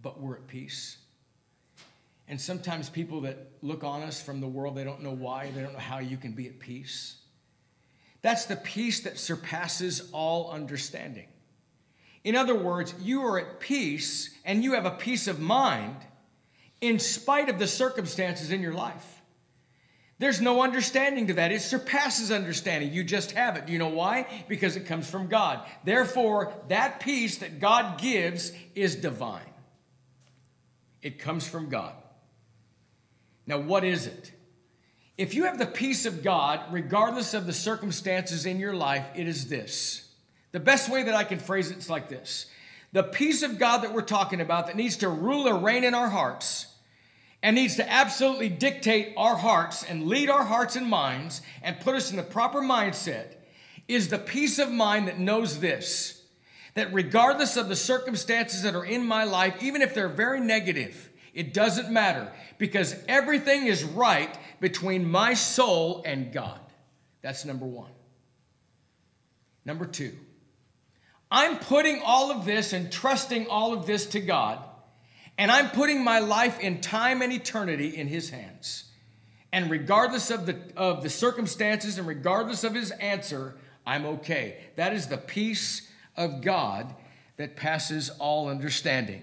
but 0.00 0.18
we're 0.18 0.36
at 0.36 0.46
peace. 0.46 0.96
And 2.28 2.40
sometimes 2.40 2.88
people 2.88 3.20
that 3.20 3.46
look 3.60 3.84
on 3.84 4.00
us 4.00 4.22
from 4.22 4.40
the 4.40 4.48
world, 4.48 4.74
they 4.74 4.84
don't 4.84 5.02
know 5.02 5.14
why, 5.14 5.50
they 5.50 5.60
don't 5.60 5.74
know 5.74 5.78
how 5.78 5.98
you 5.98 6.16
can 6.16 6.32
be 6.32 6.46
at 6.46 6.60
peace. 6.60 7.16
That's 8.22 8.46
the 8.46 8.56
peace 8.56 9.00
that 9.00 9.18
surpasses 9.18 10.08
all 10.12 10.50
understanding. 10.50 11.26
In 12.24 12.36
other 12.36 12.54
words, 12.54 12.94
you 13.00 13.22
are 13.22 13.38
at 13.38 13.60
peace 13.60 14.30
and 14.44 14.62
you 14.62 14.74
have 14.74 14.84
a 14.84 14.90
peace 14.90 15.26
of 15.26 15.40
mind 15.40 15.96
in 16.80 16.98
spite 16.98 17.48
of 17.48 17.58
the 17.58 17.66
circumstances 17.66 18.50
in 18.50 18.60
your 18.60 18.74
life. 18.74 19.22
There's 20.18 20.40
no 20.40 20.62
understanding 20.62 21.28
to 21.28 21.34
that. 21.34 21.50
It 21.50 21.62
surpasses 21.62 22.30
understanding. 22.30 22.92
You 22.92 23.04
just 23.04 23.32
have 23.32 23.56
it. 23.56 23.64
Do 23.66 23.72
you 23.72 23.78
know 23.78 23.88
why? 23.88 24.26
Because 24.48 24.76
it 24.76 24.84
comes 24.84 25.08
from 25.08 25.28
God. 25.28 25.66
Therefore, 25.82 26.52
that 26.68 27.00
peace 27.00 27.38
that 27.38 27.58
God 27.58 27.98
gives 27.98 28.52
is 28.74 28.96
divine. 28.96 29.40
It 31.00 31.18
comes 31.18 31.48
from 31.48 31.70
God. 31.70 31.94
Now, 33.46 33.60
what 33.60 33.82
is 33.82 34.06
it? 34.06 34.30
If 35.16 35.34
you 35.34 35.44
have 35.44 35.58
the 35.58 35.64
peace 35.64 36.04
of 36.04 36.22
God, 36.22 36.60
regardless 36.70 37.32
of 37.32 37.46
the 37.46 37.54
circumstances 37.54 38.44
in 38.44 38.58
your 38.58 38.74
life, 38.74 39.06
it 39.14 39.26
is 39.26 39.48
this. 39.48 40.09
The 40.52 40.60
best 40.60 40.90
way 40.90 41.02
that 41.04 41.14
I 41.14 41.24
can 41.24 41.38
phrase 41.38 41.70
it 41.70 41.78
is 41.78 41.90
like 41.90 42.08
this 42.08 42.46
The 42.92 43.02
peace 43.02 43.42
of 43.42 43.58
God 43.58 43.78
that 43.78 43.92
we're 43.92 44.02
talking 44.02 44.40
about 44.40 44.66
that 44.66 44.76
needs 44.76 44.96
to 44.98 45.08
rule 45.08 45.48
or 45.48 45.58
reign 45.58 45.84
in 45.84 45.94
our 45.94 46.08
hearts 46.08 46.66
and 47.42 47.56
needs 47.56 47.76
to 47.76 47.90
absolutely 47.90 48.48
dictate 48.48 49.14
our 49.16 49.36
hearts 49.36 49.82
and 49.84 50.06
lead 50.06 50.28
our 50.28 50.44
hearts 50.44 50.76
and 50.76 50.86
minds 50.86 51.40
and 51.62 51.80
put 51.80 51.94
us 51.94 52.10
in 52.10 52.16
the 52.16 52.22
proper 52.22 52.60
mindset 52.60 53.36
is 53.88 54.08
the 54.08 54.18
peace 54.18 54.58
of 54.58 54.70
mind 54.70 55.08
that 55.08 55.18
knows 55.18 55.60
this 55.60 56.20
that 56.74 56.92
regardless 56.92 57.56
of 57.56 57.68
the 57.68 57.76
circumstances 57.76 58.62
that 58.62 58.76
are 58.76 58.84
in 58.84 59.04
my 59.04 59.24
life, 59.24 59.60
even 59.60 59.82
if 59.82 59.92
they're 59.94 60.08
very 60.08 60.40
negative, 60.40 61.10
it 61.34 61.52
doesn't 61.52 61.90
matter 61.90 62.32
because 62.58 62.96
everything 63.08 63.66
is 63.66 63.82
right 63.82 64.38
between 64.60 65.10
my 65.10 65.34
soul 65.34 66.02
and 66.04 66.32
God. 66.32 66.60
That's 67.22 67.44
number 67.44 67.66
one. 67.66 67.90
Number 69.64 69.84
two, 69.84 70.12
I'm 71.30 71.58
putting 71.58 72.02
all 72.04 72.30
of 72.30 72.44
this 72.44 72.72
and 72.72 72.90
trusting 72.90 73.46
all 73.46 73.72
of 73.72 73.86
this 73.86 74.06
to 74.06 74.20
God 74.20 74.58
and 75.40 75.50
I'm 75.50 75.70
putting 75.70 76.04
my 76.04 76.18
life 76.18 76.60
in 76.60 76.82
time 76.82 77.22
and 77.22 77.32
eternity 77.32 77.96
in 77.96 78.08
his 78.08 78.28
hands. 78.28 78.84
And 79.50 79.70
regardless 79.70 80.30
of 80.30 80.44
the, 80.44 80.58
of 80.76 81.02
the 81.02 81.08
circumstances 81.08 81.96
and 81.96 82.06
regardless 82.06 82.62
of 82.62 82.74
his 82.74 82.90
answer, 82.90 83.56
I'm 83.86 84.04
okay. 84.04 84.58
That 84.76 84.92
is 84.92 85.06
the 85.06 85.16
peace 85.16 85.88
of 86.14 86.42
God 86.42 86.94
that 87.38 87.56
passes 87.56 88.10
all 88.18 88.50
understanding. 88.50 89.22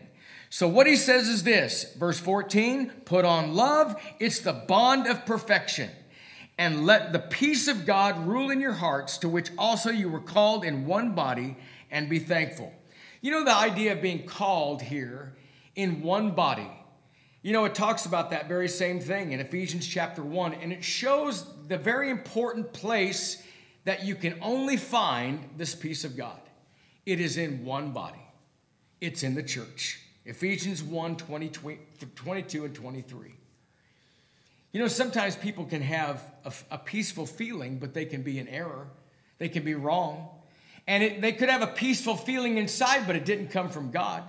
So, 0.49 0.67
what 0.67 0.87
he 0.87 0.95
says 0.95 1.27
is 1.27 1.43
this 1.43 1.93
verse 1.93 2.19
14 2.19 2.89
put 3.05 3.23
on 3.23 3.53
love, 3.53 3.95
it's 4.19 4.39
the 4.39 4.53
bond 4.53 5.05
of 5.05 5.23
perfection. 5.23 5.91
And 6.57 6.87
let 6.87 7.13
the 7.13 7.19
peace 7.19 7.67
of 7.67 7.85
God 7.85 8.25
rule 8.25 8.49
in 8.49 8.59
your 8.59 8.73
hearts, 8.73 9.19
to 9.19 9.29
which 9.29 9.51
also 9.55 9.91
you 9.91 10.09
were 10.09 10.19
called 10.19 10.65
in 10.65 10.87
one 10.87 11.13
body, 11.13 11.57
and 11.91 12.09
be 12.09 12.19
thankful. 12.19 12.73
You 13.21 13.31
know, 13.31 13.43
the 13.43 13.55
idea 13.55 13.93
of 13.93 14.01
being 14.01 14.25
called 14.25 14.81
here 14.81 15.35
in 15.75 16.01
one 16.01 16.31
body. 16.31 16.69
You 17.41 17.53
know, 17.53 17.65
it 17.65 17.75
talks 17.75 18.05
about 18.05 18.31
that 18.31 18.47
very 18.47 18.67
same 18.67 18.99
thing 18.99 19.31
in 19.31 19.39
Ephesians 19.39 19.87
chapter 19.87 20.23
1, 20.23 20.55
and 20.55 20.73
it 20.73 20.83
shows 20.83 21.45
the 21.67 21.77
very 21.77 22.09
important 22.09 22.73
place 22.73 23.41
that 23.85 24.03
you 24.03 24.15
can 24.15 24.37
only 24.41 24.75
find 24.75 25.47
this 25.55 25.73
peace 25.73 26.03
of 26.03 26.17
God. 26.17 26.39
It 27.05 27.21
is 27.21 27.37
in 27.37 27.63
one 27.63 27.91
body, 27.91 28.25
it's 28.99 29.23
in 29.23 29.33
the 29.35 29.43
church. 29.43 30.01
Ephesians 30.25 30.83
1 30.83 31.15
20, 31.15 31.49
22 32.15 32.65
and 32.65 32.75
23. 32.75 33.33
You 34.73 34.81
know, 34.81 34.89
sometimes 34.89 35.37
people 35.37 35.63
can 35.63 35.81
have 35.81 36.21
a, 36.43 36.51
a 36.71 36.77
peaceful 36.77 37.25
feeling, 37.25 37.79
but 37.79 37.93
they 37.93 38.03
can 38.03 38.23
be 38.23 38.39
in 38.39 38.49
error. 38.49 38.87
They 39.37 39.47
can 39.47 39.63
be 39.63 39.75
wrong. 39.75 40.27
And 40.87 41.03
it, 41.03 41.21
they 41.21 41.33
could 41.33 41.49
have 41.49 41.61
a 41.61 41.67
peaceful 41.67 42.15
feeling 42.15 42.57
inside, 42.57 43.05
but 43.05 43.15
it 43.15 43.25
didn't 43.25 43.49
come 43.49 43.69
from 43.69 43.91
God. 43.91 44.23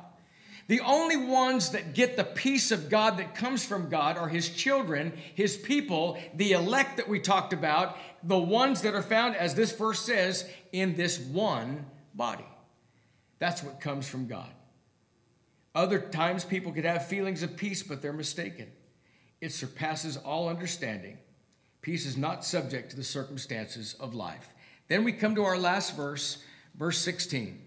The 0.67 0.81
only 0.81 1.17
ones 1.17 1.71
that 1.71 1.95
get 1.95 2.17
the 2.17 2.25
peace 2.25 2.71
of 2.71 2.91
God 2.91 3.19
that 3.19 3.35
comes 3.35 3.65
from 3.65 3.89
God 3.89 4.19
are 4.19 4.29
His 4.29 4.51
children, 4.51 5.15
His 5.35 5.57
people, 5.57 6.19
the 6.35 6.53
elect 6.53 6.99
that 6.99 7.09
we 7.09 7.21
talked 7.21 7.55
about, 7.55 7.97
the 8.23 8.39
ones 8.39 8.83
that 8.83 8.95
are 8.95 9.03
found, 9.03 9.35
as 9.35 9.55
this 9.55 9.73
verse 9.73 10.01
says, 10.01 10.49
in 10.73 10.95
this 10.95 11.19
one 11.19 11.87
body. 12.15 12.45
That's 13.39 13.63
what 13.63 13.81
comes 13.81 14.07
from 14.07 14.27
God. 14.27 14.51
Other 15.75 16.01
times 16.01 16.45
people 16.45 16.73
could 16.73 16.85
have 16.85 17.07
feelings 17.07 17.43
of 17.43 17.57
peace, 17.57 17.83
but 17.83 18.03
they're 18.03 18.13
mistaken. 18.13 18.69
It 19.41 19.53
surpasses 19.53 20.17
all 20.17 20.49
understanding. 20.49 21.19
Peace 21.81 22.05
is 22.05 22.17
not 22.17 22.45
subject 22.45 22.91
to 22.91 22.97
the 22.97 23.05
circumstances 23.05 23.95
of 24.01 24.15
life. 24.15 24.53
Then 24.89 25.05
we 25.05 25.13
come 25.13 25.35
to 25.37 25.45
our 25.45 25.57
last 25.57 25.97
verse, 25.97 26.43
verse 26.79 26.99
16, 26.99 27.61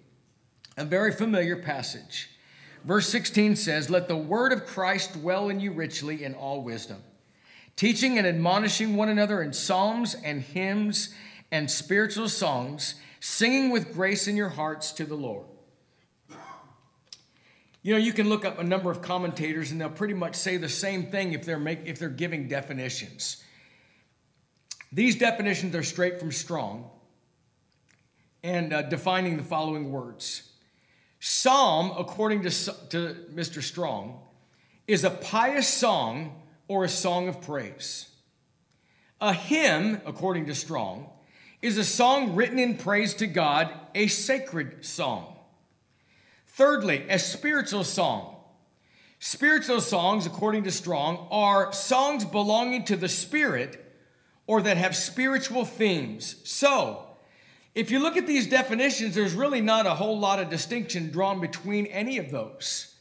a 0.78 0.86
very 0.86 1.12
familiar 1.12 1.58
passage. 1.58 2.30
Verse 2.84 3.08
16 3.10 3.58
says, 3.58 3.90
Let 3.90 4.08
the 4.08 4.18
word 4.18 4.54
of 4.54 4.66
Christ 4.66 5.14
dwell 5.14 5.50
in 5.50 5.60
you 5.60 5.72
richly 5.72 6.24
in 6.24 6.34
all 6.34 6.64
wisdom, 6.64 7.04
teaching 7.76 8.18
and 8.18 8.26
admonishing 8.26 8.96
one 8.96 9.10
another 9.10 9.42
in 9.42 9.54
psalms 9.54 10.16
and 10.16 10.42
hymns 10.42 11.14
and 11.52 11.70
spiritual 11.70 12.30
songs, 12.30 12.96
singing 13.20 13.70
with 13.70 13.94
grace 13.94 14.28
in 14.28 14.38
your 14.38 14.50
hearts 14.50 14.94
to 14.94 15.06
the 15.06 15.16
Lord. 15.16 15.46
You 17.84 17.94
know, 17.94 18.00
you 18.00 18.14
can 18.14 18.30
look 18.30 18.46
up 18.46 18.60
a 18.60 18.64
number 18.64 18.92
of 18.92 19.02
commentators 19.02 19.72
and 19.72 19.82
they'll 19.82 19.90
pretty 19.90 20.14
much 20.14 20.36
say 20.36 20.58
the 20.58 20.70
same 20.70 21.08
thing 21.08 21.34
if 21.34 21.46
they're, 21.46 21.60
make, 21.60 21.80
if 21.86 21.98
they're 21.98 22.10
giving 22.10 22.48
definitions. 22.48 23.44
These 24.92 25.18
definitions 25.18 25.76
are 25.76 25.84
straight 25.84 26.20
from 26.20 26.32
Strong 26.32 26.90
and 28.44 28.74
uh, 28.74 28.82
defining 28.84 29.38
the 29.38 29.44
following 29.44 29.92
words 29.92 30.52
Psalm, 31.20 31.94
according 31.98 32.42
to, 32.42 32.50
to 32.90 33.16
Mr. 33.32 33.62
Strong, 33.62 34.20
is 34.88 35.04
a 35.04 35.12
pious 35.12 35.68
song 35.68 36.42
or 36.68 36.84
a 36.84 36.90
song 36.90 37.28
of 37.28 37.42
praise. 37.42 38.08
A 39.20 39.34
hymn, 39.34 40.02
according 40.06 40.48
to 40.48 40.56
Strong, 40.56 41.10
is 41.62 41.78
a 41.78 41.84
song 41.84 42.36
written 42.36 42.58
in 42.58 42.76
praise 42.76 43.14
to 43.16 43.28
God, 43.28 43.70
a 43.94 44.08
sacred 44.08 44.84
song. 44.84 45.36
Thirdly, 46.48 47.06
a 47.08 47.20
spiritual 47.20 47.84
song. 47.84 48.38
Spiritual 49.20 49.80
songs, 49.80 50.26
according 50.26 50.64
to 50.64 50.72
Strong, 50.72 51.28
are 51.30 51.72
songs 51.72 52.26
belonging 52.26 52.84
to 52.86 52.96
the 52.96 53.08
Spirit 53.08 53.78
or 54.48 54.64
that 54.64 54.78
have 54.78 54.96
spiritual 54.96 55.66
themes. 55.66 56.38
So, 56.44 57.11
if 57.74 57.90
you 57.90 58.00
look 58.00 58.18
at 58.18 58.28
these 58.28 58.48
definitions, 58.48 59.16
there's 59.16 59.34
really 59.34 59.62
not 59.62 59.86
a 59.86 59.96
whole 59.96 60.20
lot 60.20 60.40
of 60.40 60.50
distinction 60.50 61.10
drawn 61.10 61.40
between 61.40 61.86
any 61.88 62.18
of 62.18 62.32
those. 62.32 62.94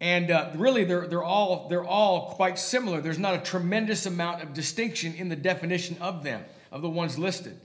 And 0.00 0.30
uh, 0.30 0.50
really, 0.54 0.84
they're, 0.84 1.06
they're, 1.08 1.24
all, 1.24 1.68
they're 1.68 1.84
all 1.84 2.30
quite 2.30 2.58
similar. 2.58 3.00
There's 3.00 3.18
not 3.18 3.34
a 3.34 3.38
tremendous 3.38 4.06
amount 4.06 4.42
of 4.42 4.54
distinction 4.54 5.14
in 5.14 5.28
the 5.28 5.36
definition 5.36 5.96
of 6.00 6.22
them, 6.22 6.44
of 6.70 6.82
the 6.82 6.88
ones 6.90 7.18
listed. 7.18 7.58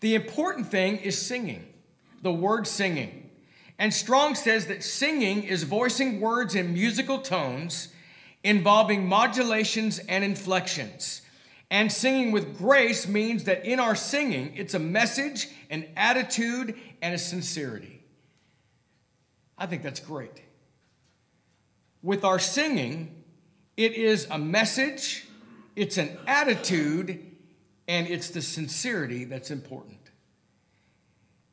The 0.00 0.14
important 0.14 0.66
thing 0.66 0.98
is 0.98 1.20
singing, 1.20 1.72
the 2.20 2.32
word 2.32 2.66
singing. 2.66 3.30
And 3.78 3.94
Strong 3.94 4.34
says 4.34 4.66
that 4.66 4.82
singing 4.82 5.44
is 5.44 5.62
voicing 5.62 6.20
words 6.20 6.54
in 6.54 6.74
musical 6.74 7.18
tones 7.18 7.88
involving 8.44 9.06
modulations 9.06 9.98
and 10.00 10.24
inflections. 10.24 11.21
And 11.72 11.90
singing 11.90 12.32
with 12.32 12.58
grace 12.58 13.08
means 13.08 13.44
that 13.44 13.64
in 13.64 13.80
our 13.80 13.94
singing, 13.94 14.52
it's 14.56 14.74
a 14.74 14.78
message, 14.78 15.48
an 15.70 15.86
attitude, 15.96 16.78
and 17.00 17.14
a 17.14 17.18
sincerity. 17.18 18.04
I 19.56 19.64
think 19.64 19.82
that's 19.82 19.98
great. 19.98 20.42
With 22.02 22.24
our 22.24 22.38
singing, 22.38 23.24
it 23.78 23.94
is 23.94 24.26
a 24.30 24.36
message, 24.36 25.26
it's 25.74 25.96
an 25.96 26.18
attitude, 26.26 27.18
and 27.88 28.06
it's 28.06 28.28
the 28.28 28.42
sincerity 28.42 29.24
that's 29.24 29.50
important. 29.50 30.10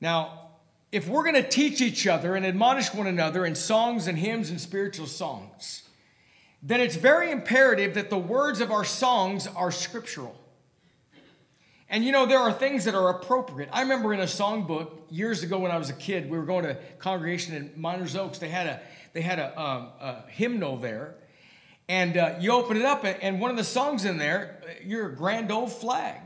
Now, 0.01 0.49
if 0.91 1.07
we're 1.07 1.23
going 1.23 1.41
to 1.41 1.47
teach 1.47 1.79
each 1.79 2.07
other 2.07 2.35
and 2.35 2.45
admonish 2.45 2.93
one 2.93 3.07
another 3.07 3.45
in 3.45 3.55
songs 3.55 4.07
and 4.07 4.17
hymns 4.17 4.49
and 4.49 4.59
spiritual 4.59 5.07
songs, 5.07 5.88
then 6.61 6.81
it's 6.81 6.95
very 6.95 7.31
imperative 7.31 7.93
that 7.93 8.09
the 8.09 8.17
words 8.17 8.59
of 8.59 8.71
our 8.71 8.83
songs 8.83 9.47
are 9.47 9.71
scriptural. 9.71 10.35
And 11.89 12.05
you 12.05 12.11
know, 12.11 12.25
there 12.25 12.39
are 12.39 12.53
things 12.53 12.85
that 12.85 12.93
are 12.93 13.09
appropriate. 13.09 13.69
I 13.71 13.81
remember 13.81 14.13
in 14.13 14.19
a 14.19 14.25
songbook 14.25 14.91
years 15.09 15.41
ago 15.41 15.57
when 15.57 15.71
I 15.71 15.77
was 15.77 15.89
a 15.89 15.93
kid, 15.93 16.29
we 16.29 16.37
were 16.37 16.45
going 16.45 16.65
to 16.65 16.77
congregation 16.99 17.55
in 17.55 17.69
Meiners 17.81 18.15
Oaks. 18.15 18.37
They 18.37 18.49
had 18.49 18.67
a, 18.67 18.81
they 19.13 19.21
had 19.21 19.39
a, 19.39 19.59
um, 19.59 19.89
a 19.99 20.23
hymnal 20.27 20.77
there. 20.77 21.15
And 21.87 22.17
uh, 22.17 22.35
you 22.39 22.51
open 22.51 22.77
it 22.77 22.85
up, 22.85 23.03
and 23.03 23.41
one 23.41 23.49
of 23.49 23.57
the 23.57 23.63
songs 23.63 24.05
in 24.05 24.19
there, 24.19 24.61
You're 24.83 25.07
a 25.07 25.15
Grand 25.15 25.51
Old 25.51 25.71
Flag. 25.71 26.21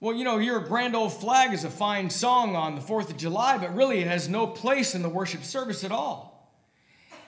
Well, 0.00 0.12
you 0.12 0.24
know, 0.24 0.38
You're 0.38 0.58
Grand 0.58 0.96
Old 0.96 1.12
Flag 1.12 1.52
is 1.52 1.62
a 1.62 1.70
fine 1.70 2.10
song 2.10 2.56
on 2.56 2.74
the 2.74 2.80
4th 2.80 3.10
of 3.10 3.16
July, 3.16 3.58
but 3.58 3.76
really 3.76 4.00
it 4.00 4.08
has 4.08 4.28
no 4.28 4.48
place 4.48 4.96
in 4.96 5.02
the 5.02 5.08
worship 5.08 5.44
service 5.44 5.84
at 5.84 5.92
all. 5.92 6.33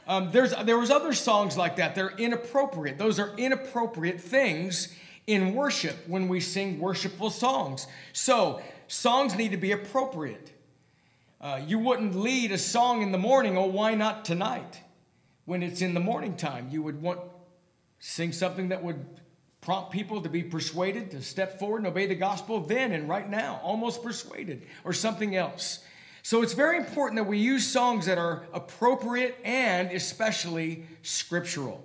Um, 0.06 0.30
there's, 0.30 0.54
there 0.64 0.78
was 0.78 0.90
other 0.90 1.12
songs 1.12 1.56
like 1.56 1.76
that. 1.76 1.94
They're 1.94 2.14
inappropriate. 2.16 2.98
Those 2.98 3.18
are 3.18 3.34
inappropriate 3.36 4.20
things 4.20 4.94
in 5.26 5.54
worship 5.54 5.96
when 6.06 6.28
we 6.28 6.40
sing 6.40 6.78
worshipful 6.78 7.30
songs. 7.30 7.86
So 8.12 8.60
songs 8.86 9.34
need 9.34 9.50
to 9.50 9.56
be 9.56 9.72
appropriate. 9.72 10.52
Uh, 11.40 11.60
you 11.66 11.78
wouldn't 11.78 12.14
lead 12.14 12.52
a 12.52 12.58
song 12.58 13.02
in 13.02 13.12
the 13.12 13.18
morning, 13.18 13.58
oh, 13.58 13.66
why 13.66 13.94
not 13.94 14.24
tonight? 14.24 14.80
When 15.44 15.62
it's 15.62 15.82
in 15.82 15.94
the 15.94 16.00
morning 16.00 16.36
time, 16.36 16.68
you 16.70 16.82
would 16.82 17.02
want 17.02 17.20
sing 17.98 18.32
something 18.32 18.68
that 18.68 18.82
would 18.82 19.04
prompt 19.60 19.90
people 19.90 20.22
to 20.22 20.28
be 20.28 20.42
persuaded 20.42 21.10
to 21.10 21.22
step 21.22 21.58
forward 21.58 21.78
and 21.78 21.88
obey 21.88 22.06
the 22.06 22.14
gospel 22.14 22.60
then 22.60 22.92
and 22.92 23.08
right 23.08 23.28
now, 23.28 23.60
almost 23.62 24.02
persuaded, 24.02 24.64
or 24.84 24.92
something 24.92 25.34
else. 25.34 25.80
So 26.26 26.42
it's 26.42 26.54
very 26.54 26.76
important 26.76 27.18
that 27.18 27.28
we 27.28 27.38
use 27.38 27.64
songs 27.64 28.06
that 28.06 28.18
are 28.18 28.48
appropriate 28.52 29.38
and 29.44 29.92
especially 29.92 30.84
scriptural, 31.02 31.84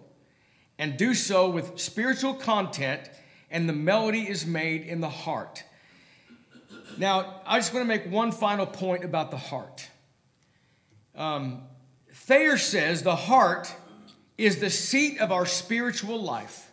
and 0.79 0.97
do 0.97 1.13
so 1.13 1.47
with 1.47 1.79
spiritual 1.79 2.33
content, 2.33 3.07
and 3.51 3.69
the 3.69 3.73
melody 3.73 4.27
is 4.27 4.47
made 4.47 4.81
in 4.81 4.99
the 4.99 5.11
heart. 5.11 5.63
Now, 6.97 7.41
I 7.45 7.59
just 7.59 7.71
want 7.71 7.83
to 7.83 7.87
make 7.87 8.11
one 8.11 8.31
final 8.31 8.65
point 8.65 9.03
about 9.03 9.29
the 9.29 9.37
heart. 9.37 9.87
Um, 11.13 11.61
Thayer 12.11 12.57
says 12.57 13.03
the 13.03 13.15
heart 13.15 13.71
is 14.39 14.57
the 14.57 14.71
seat 14.71 15.19
of 15.19 15.31
our 15.31 15.45
spiritual 15.45 16.19
life. 16.19 16.71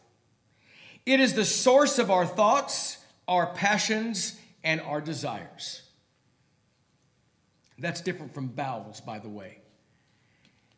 It 1.05 1.21
is 1.21 1.35
the 1.35 1.45
source 1.45 1.99
of 1.99 2.11
our 2.11 2.25
thoughts, 2.25 2.97
our 3.29 3.53
passions, 3.53 4.41
and 4.65 4.81
our 4.81 5.03
desires. 5.03 5.83
That's 7.79 8.01
different 8.01 8.35
from 8.35 8.49
bowels, 8.49 9.01
by 9.01 9.19
the 9.19 9.29
way. 9.29 9.61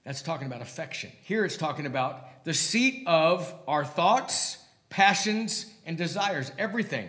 That's 0.05 0.23
talking 0.23 0.47
about 0.47 0.63
affection. 0.63 1.11
Here 1.23 1.45
it's 1.45 1.57
talking 1.57 1.87
about 1.87 2.45
the 2.45 2.55
seat 2.55 3.05
of 3.07 3.53
our 3.69 3.85
thoughts, 3.85 4.59
passions, 4.89 5.67
and 5.87 5.97
desires, 5.97 6.53
everything. 6.59 7.09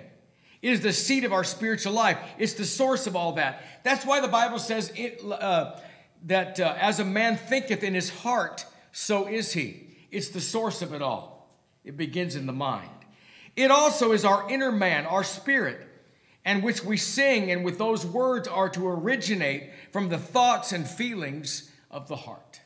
It 0.61 0.73
is 0.73 0.81
the 0.81 0.93
seat 0.93 1.23
of 1.23 1.33
our 1.33 1.43
spiritual 1.43 1.93
life. 1.93 2.17
It's 2.37 2.53
the 2.53 2.65
source 2.65 3.07
of 3.07 3.15
all 3.15 3.33
that. 3.33 3.63
That's 3.83 4.05
why 4.05 4.21
the 4.21 4.27
Bible 4.27 4.59
says 4.59 4.91
it, 4.95 5.21
uh, 5.23 5.79
that 6.25 6.59
uh, 6.59 6.75
as 6.79 6.99
a 6.99 7.05
man 7.05 7.37
thinketh 7.37 7.83
in 7.83 7.93
his 7.93 8.09
heart, 8.09 8.65
so 8.91 9.27
is 9.27 9.53
he. 9.53 9.87
It's 10.11 10.29
the 10.29 10.41
source 10.41 10.81
of 10.81 10.93
it 10.93 11.01
all. 11.01 11.49
It 11.83 11.97
begins 11.97 12.35
in 12.35 12.45
the 12.45 12.53
mind. 12.53 12.89
It 13.55 13.71
also 13.71 14.11
is 14.11 14.23
our 14.23 14.49
inner 14.49 14.71
man, 14.71 15.05
our 15.05 15.23
spirit 15.23 15.87
and 16.43 16.63
which 16.63 16.83
we 16.83 16.97
sing, 16.97 17.51
and 17.51 17.63
with 17.63 17.77
those 17.77 18.05
words 18.05 18.47
are 18.47 18.69
to 18.69 18.87
originate 18.87 19.69
from 19.91 20.09
the 20.09 20.17
thoughts 20.17 20.71
and 20.71 20.87
feelings 20.87 21.71
of 21.91 22.07
the 22.07 22.15
heart. 22.15 22.61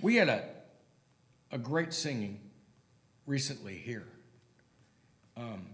We 0.00 0.16
had 0.16 0.28
a, 0.28 0.44
a 1.50 1.58
great 1.58 1.92
singing 1.92 2.40
recently 3.26 3.74
here. 3.74 4.06
Um, 5.36 5.66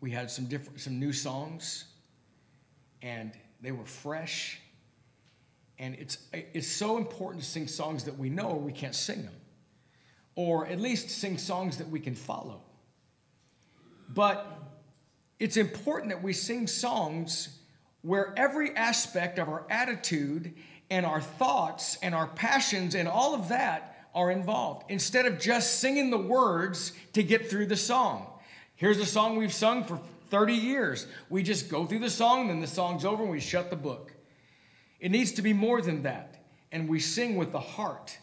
we 0.00 0.10
had 0.10 0.30
some 0.30 0.46
different, 0.46 0.80
some 0.80 0.98
new 1.00 1.12
songs, 1.12 1.84
and 3.02 3.32
they 3.60 3.72
were 3.72 3.84
fresh. 3.84 4.60
And 5.78 5.96
it's, 5.96 6.18
it's 6.32 6.68
so 6.68 6.96
important 6.96 7.42
to 7.42 7.48
sing 7.48 7.66
songs 7.66 8.04
that 8.04 8.16
we 8.16 8.30
know 8.30 8.48
or 8.50 8.58
we 8.58 8.72
can't 8.72 8.94
sing 8.94 9.24
them, 9.24 9.34
or 10.34 10.66
at 10.66 10.80
least 10.80 11.10
sing 11.10 11.36
songs 11.36 11.78
that 11.78 11.88
we 11.88 12.00
can 12.00 12.14
follow. 12.14 12.62
But 14.08 14.46
it's 15.38 15.56
important 15.56 16.10
that 16.10 16.22
we 16.22 16.32
sing 16.32 16.66
songs 16.66 17.58
where 18.02 18.34
every 18.36 18.74
aspect 18.76 19.38
of 19.38 19.48
our 19.48 19.66
attitude 19.70 20.54
and 20.90 21.06
our 21.06 21.20
thoughts 21.20 21.98
and 22.02 22.14
our 22.14 22.26
passions 22.26 22.94
and 22.94 23.08
all 23.08 23.34
of 23.34 23.48
that 23.48 24.08
are 24.14 24.30
involved 24.30 24.84
instead 24.90 25.26
of 25.26 25.40
just 25.40 25.80
singing 25.80 26.10
the 26.10 26.18
words 26.18 26.92
to 27.14 27.22
get 27.22 27.50
through 27.50 27.66
the 27.66 27.76
song. 27.76 28.26
Here's 28.76 28.98
a 28.98 29.06
song 29.06 29.36
we've 29.36 29.52
sung 29.52 29.84
for 29.84 29.98
30 30.30 30.54
years. 30.54 31.06
We 31.30 31.42
just 31.42 31.68
go 31.68 31.86
through 31.86 32.00
the 32.00 32.10
song, 32.10 32.48
then 32.48 32.60
the 32.60 32.66
song's 32.66 33.04
over, 33.04 33.22
and 33.22 33.32
we 33.32 33.40
shut 33.40 33.70
the 33.70 33.76
book. 33.76 34.12
It 35.00 35.10
needs 35.10 35.32
to 35.32 35.42
be 35.42 35.52
more 35.52 35.80
than 35.80 36.02
that. 36.02 36.44
And 36.72 36.88
we 36.88 37.00
sing 37.00 37.36
with 37.36 37.52
the 37.52 37.60
heart. 37.60 38.18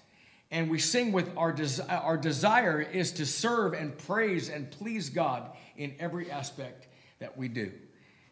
And 0.49 0.69
we 0.69 0.79
sing 0.79 1.13
with 1.13 1.31
our, 1.37 1.53
des- 1.53 1.81
our 1.89 2.17
desire 2.17 2.81
is 2.81 3.13
to 3.13 3.25
serve 3.25 3.73
and 3.73 3.97
praise 3.97 4.49
and 4.49 4.69
please 4.69 5.09
God 5.09 5.51
in 5.83 5.95
every 5.99 6.29
aspect 6.29 6.87
that 7.19 7.37
we 7.37 7.47
do. 7.47 7.71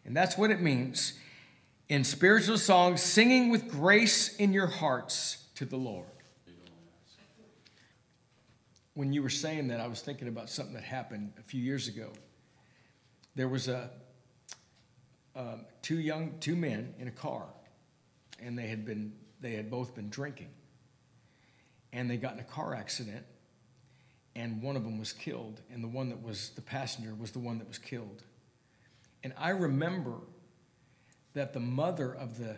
And 0.04 0.16
that's 0.16 0.38
what 0.38 0.50
it 0.50 0.60
means 0.60 1.14
in 1.88 2.04
spiritual 2.04 2.56
songs, 2.56 3.02
singing 3.02 3.50
with 3.50 3.68
grace 3.68 4.36
in 4.36 4.52
your 4.52 4.68
hearts 4.68 5.48
to 5.56 5.64
the 5.64 5.76
Lord. 5.76 6.06
When 8.94 9.12
you 9.12 9.22
were 9.22 9.30
saying 9.30 9.68
that, 9.68 9.80
I 9.80 9.86
was 9.88 10.00
thinking 10.00 10.28
about 10.28 10.48
something 10.48 10.74
that 10.74 10.84
happened 10.84 11.32
a 11.38 11.42
few 11.42 11.60
years 11.60 11.88
ago. 11.88 12.12
There 13.34 13.48
was 13.48 13.68
a 13.68 13.90
um, 15.34 15.64
two 15.82 15.98
young 15.98 16.34
two 16.40 16.56
men 16.56 16.94
in 16.98 17.08
a 17.08 17.12
car, 17.12 17.46
and 18.40 18.58
they 18.58 18.66
had 18.66 18.84
been 18.84 19.12
they 19.40 19.52
had 19.52 19.70
both 19.70 19.94
been 19.94 20.10
drinking, 20.10 20.50
and 21.92 22.10
they 22.10 22.16
got 22.16 22.34
in 22.34 22.40
a 22.40 22.44
car 22.44 22.74
accident, 22.74 23.24
and 24.36 24.62
one 24.62 24.76
of 24.76 24.84
them 24.84 24.98
was 24.98 25.12
killed, 25.12 25.60
and 25.72 25.82
the 25.82 25.88
one 25.88 26.08
that 26.08 26.22
was 26.22 26.50
the 26.50 26.62
passenger 26.62 27.14
was 27.14 27.32
the 27.32 27.38
one 27.38 27.58
that 27.58 27.68
was 27.68 27.78
killed. 27.78 28.22
And 29.22 29.32
I 29.36 29.50
remember 29.50 30.14
that 31.34 31.52
the 31.52 31.60
mother 31.60 32.14
of 32.14 32.38
the 32.38 32.56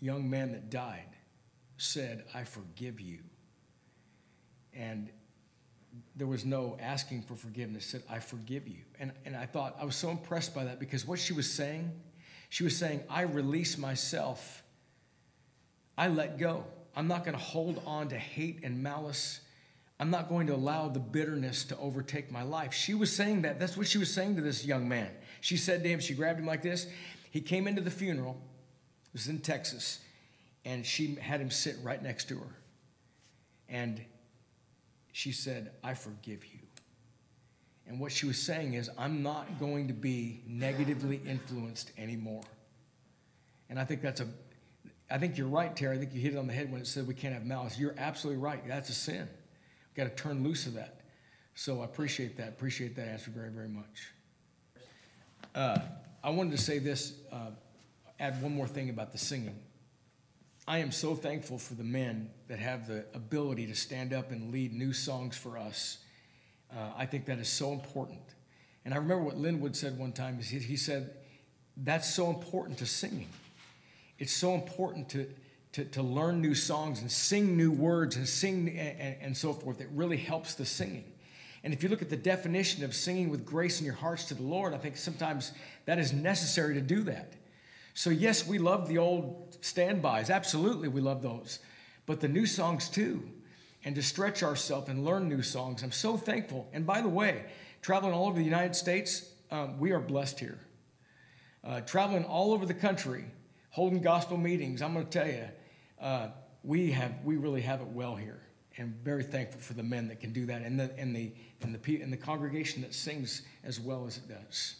young 0.00 0.28
man 0.28 0.52
that 0.52 0.70
died 0.70 1.16
said, 1.76 2.24
I 2.34 2.44
forgive 2.44 3.00
you. 3.00 3.18
And 4.72 5.10
there 6.16 6.26
was 6.26 6.44
no 6.44 6.76
asking 6.80 7.22
for 7.22 7.34
forgiveness, 7.34 7.86
said, 7.86 8.02
I 8.10 8.18
forgive 8.18 8.66
you. 8.66 8.80
And, 8.98 9.12
and 9.24 9.36
I 9.36 9.46
thought, 9.46 9.76
I 9.80 9.84
was 9.84 9.96
so 9.96 10.10
impressed 10.10 10.54
by 10.54 10.64
that 10.64 10.80
because 10.80 11.06
what 11.06 11.18
she 11.18 11.32
was 11.32 11.50
saying, 11.50 11.92
she 12.48 12.64
was 12.64 12.76
saying, 12.76 13.00
I 13.08 13.22
release 13.22 13.78
myself. 13.78 14.62
I 15.96 16.08
let 16.08 16.38
go. 16.38 16.64
I'm 16.96 17.08
not 17.08 17.24
going 17.24 17.36
to 17.36 17.42
hold 17.42 17.82
on 17.86 18.08
to 18.08 18.16
hate 18.16 18.60
and 18.64 18.82
malice. 18.82 19.40
I'm 20.00 20.10
not 20.10 20.28
going 20.28 20.48
to 20.48 20.54
allow 20.54 20.88
the 20.88 21.00
bitterness 21.00 21.64
to 21.66 21.78
overtake 21.78 22.30
my 22.30 22.42
life. 22.42 22.72
She 22.72 22.94
was 22.94 23.14
saying 23.14 23.42
that. 23.42 23.60
That's 23.60 23.76
what 23.76 23.86
she 23.86 23.98
was 23.98 24.12
saying 24.12 24.36
to 24.36 24.42
this 24.42 24.64
young 24.64 24.88
man. 24.88 25.10
She 25.40 25.56
said 25.56 25.82
to 25.82 25.88
him, 25.88 26.00
she 26.00 26.14
grabbed 26.14 26.40
him 26.40 26.46
like 26.46 26.62
this. 26.62 26.86
He 27.30 27.40
came 27.40 27.68
into 27.68 27.80
the 27.80 27.90
funeral. 27.90 28.36
It 29.06 29.12
was 29.12 29.28
in 29.28 29.38
Texas. 29.38 30.00
And 30.64 30.84
she 30.84 31.14
had 31.14 31.40
him 31.40 31.50
sit 31.50 31.76
right 31.82 32.02
next 32.02 32.28
to 32.30 32.38
her. 32.38 32.56
And 33.68 34.00
she 35.12 35.30
said, 35.30 35.70
I 35.84 35.94
forgive 35.94 36.44
you. 36.44 36.58
And 37.86 38.00
what 38.00 38.10
she 38.10 38.26
was 38.26 38.38
saying 38.38 38.74
is, 38.74 38.90
I'm 38.98 39.22
not 39.22 39.60
going 39.60 39.88
to 39.88 39.94
be 39.94 40.42
negatively 40.46 41.20
influenced 41.26 41.92
anymore. 41.98 42.42
And 43.68 43.78
I 43.78 43.84
think 43.84 44.02
that's 44.02 44.20
a, 44.20 44.26
I 45.10 45.18
think 45.18 45.38
you're 45.38 45.46
right, 45.46 45.74
Terry. 45.76 45.96
I 45.96 46.00
think 46.00 46.14
you 46.14 46.20
hit 46.20 46.34
it 46.34 46.38
on 46.38 46.46
the 46.46 46.52
head 46.52 46.72
when 46.72 46.80
it 46.80 46.86
said 46.86 47.06
we 47.06 47.14
can't 47.14 47.34
have 47.34 47.44
malice. 47.44 47.78
You're 47.78 47.94
absolutely 47.98 48.42
right. 48.42 48.66
That's 48.66 48.88
a 48.88 48.94
sin. 48.94 49.28
Got 49.96 50.04
to 50.04 50.10
turn 50.10 50.42
loose 50.42 50.66
of 50.66 50.74
that. 50.74 51.00
So 51.54 51.82
I 51.82 51.84
appreciate 51.84 52.36
that. 52.36 52.48
Appreciate 52.48 52.96
that 52.96 53.08
answer 53.08 53.30
very, 53.30 53.50
very 53.50 53.68
much. 53.68 54.10
Uh, 55.54 55.78
I 56.22 56.30
wanted 56.30 56.52
to 56.52 56.62
say 56.62 56.78
this, 56.78 57.14
uh, 57.30 57.50
add 58.18 58.42
one 58.42 58.54
more 58.54 58.66
thing 58.66 58.90
about 58.90 59.12
the 59.12 59.18
singing. 59.18 59.56
I 60.66 60.78
am 60.78 60.90
so 60.90 61.14
thankful 61.14 61.58
for 61.58 61.74
the 61.74 61.84
men 61.84 62.30
that 62.48 62.58
have 62.58 62.88
the 62.88 63.04
ability 63.14 63.66
to 63.66 63.74
stand 63.74 64.12
up 64.12 64.30
and 64.32 64.50
lead 64.50 64.72
new 64.72 64.92
songs 64.92 65.36
for 65.36 65.58
us. 65.58 65.98
Uh, 66.72 66.90
I 66.96 67.06
think 67.06 67.26
that 67.26 67.38
is 67.38 67.48
so 67.48 67.72
important. 67.72 68.22
And 68.84 68.94
I 68.94 68.96
remember 68.96 69.24
what 69.24 69.36
Linwood 69.36 69.76
said 69.76 69.98
one 69.98 70.12
time. 70.12 70.40
He, 70.40 70.58
he 70.58 70.76
said, 70.76 71.10
That's 71.76 72.12
so 72.12 72.30
important 72.30 72.78
to 72.78 72.86
singing. 72.86 73.28
It's 74.18 74.32
so 74.32 74.54
important 74.54 75.08
to, 75.10 75.28
to, 75.74 75.84
to 75.86 76.02
learn 76.02 76.40
new 76.40 76.54
songs 76.54 77.00
and 77.00 77.10
sing 77.10 77.56
new 77.56 77.72
words 77.72 78.14
and 78.14 78.28
sing 78.28 78.68
and, 78.78 79.16
and 79.20 79.36
so 79.36 79.52
forth. 79.52 79.80
It 79.80 79.88
really 79.92 80.16
helps 80.16 80.54
the 80.54 80.64
singing. 80.64 81.04
And 81.64 81.74
if 81.74 81.82
you 81.82 81.88
look 81.88 82.00
at 82.00 82.10
the 82.10 82.16
definition 82.16 82.84
of 82.84 82.94
singing 82.94 83.28
with 83.28 83.44
grace 83.44 83.80
in 83.80 83.84
your 83.84 83.96
hearts 83.96 84.24
to 84.26 84.34
the 84.34 84.44
Lord, 84.44 84.72
I 84.72 84.78
think 84.78 84.96
sometimes 84.96 85.50
that 85.86 85.98
is 85.98 86.12
necessary 86.12 86.74
to 86.74 86.80
do 86.80 87.02
that. 87.04 87.32
So, 87.92 88.10
yes, 88.10 88.46
we 88.46 88.58
love 88.58 88.86
the 88.86 88.98
old 88.98 89.56
standbys. 89.62 90.30
Absolutely, 90.30 90.86
we 90.86 91.00
love 91.00 91.22
those. 91.22 91.58
But 92.06 92.20
the 92.20 92.28
new 92.28 92.46
songs 92.46 92.88
too. 92.88 93.28
And 93.84 93.96
to 93.96 94.02
stretch 94.02 94.44
ourselves 94.44 94.88
and 94.88 95.04
learn 95.04 95.28
new 95.28 95.42
songs. 95.42 95.82
I'm 95.82 95.92
so 95.92 96.16
thankful. 96.16 96.68
And 96.72 96.86
by 96.86 97.00
the 97.00 97.08
way, 97.08 97.46
traveling 97.82 98.14
all 98.14 98.28
over 98.28 98.38
the 98.38 98.44
United 98.44 98.76
States, 98.76 99.28
um, 99.50 99.78
we 99.80 99.90
are 99.90 100.00
blessed 100.00 100.38
here. 100.38 100.60
Uh, 101.64 101.80
traveling 101.80 102.24
all 102.24 102.52
over 102.52 102.64
the 102.64 102.74
country, 102.74 103.24
holding 103.70 104.00
gospel 104.00 104.36
meetings, 104.36 104.82
I'm 104.82 104.94
going 104.94 105.06
to 105.06 105.10
tell 105.10 105.26
you, 105.26 105.48
uh, 106.00 106.28
we, 106.62 106.90
have, 106.92 107.12
we 107.24 107.36
really 107.36 107.60
have 107.62 107.80
it 107.80 107.88
well 107.88 108.16
here. 108.16 108.40
And 108.76 108.94
very 109.04 109.22
thankful 109.22 109.60
for 109.60 109.74
the 109.74 109.84
men 109.84 110.08
that 110.08 110.20
can 110.20 110.32
do 110.32 110.46
that 110.46 110.62
and 110.62 110.80
the, 110.80 110.90
and, 110.98 111.14
the, 111.14 111.32
and, 111.62 111.74
the, 111.74 112.02
and 112.02 112.12
the 112.12 112.16
congregation 112.16 112.82
that 112.82 112.92
sings 112.92 113.42
as 113.62 113.78
well 113.78 114.06
as 114.06 114.16
it 114.16 114.28
does. 114.28 114.76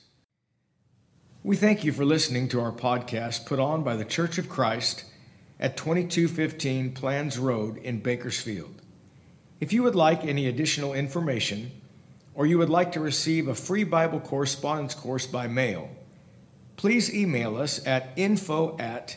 We 1.45 1.57
thank 1.57 1.85
you 1.85 1.93
for 1.93 2.05
listening 2.05 2.49
to 2.49 2.61
our 2.61 2.73
podcast 2.73 3.47
put 3.47 3.61
on 3.61 3.85
by 3.85 3.97
the 3.97 4.05
Church 4.05 4.39
of 4.39 4.49
Christ 4.49 5.05
at 5.61 5.77
2215 5.77 6.95
Planz 6.95 7.41
Road 7.41 7.77
in 7.77 8.01
Bakersfield. 8.01 8.83
If 9.61 9.73
you 9.73 9.83
would 9.83 9.95
like 9.95 10.25
any 10.25 10.49
additional 10.49 10.95
information, 10.95 11.71
or 12.35 12.47
you 12.47 12.59
would 12.59 12.71
like 12.71 12.93
to 12.93 13.01
receive 13.01 13.47
a 13.47 13.55
free 13.55 13.85
Bible 13.85 14.21
correspondence 14.21 14.95
course 14.95 15.27
by 15.27 15.47
mail, 15.47 15.91
please 16.77 17.15
email 17.15 17.57
us 17.57 17.87
at 17.87 18.13
info 18.17 18.77
at 18.79 19.17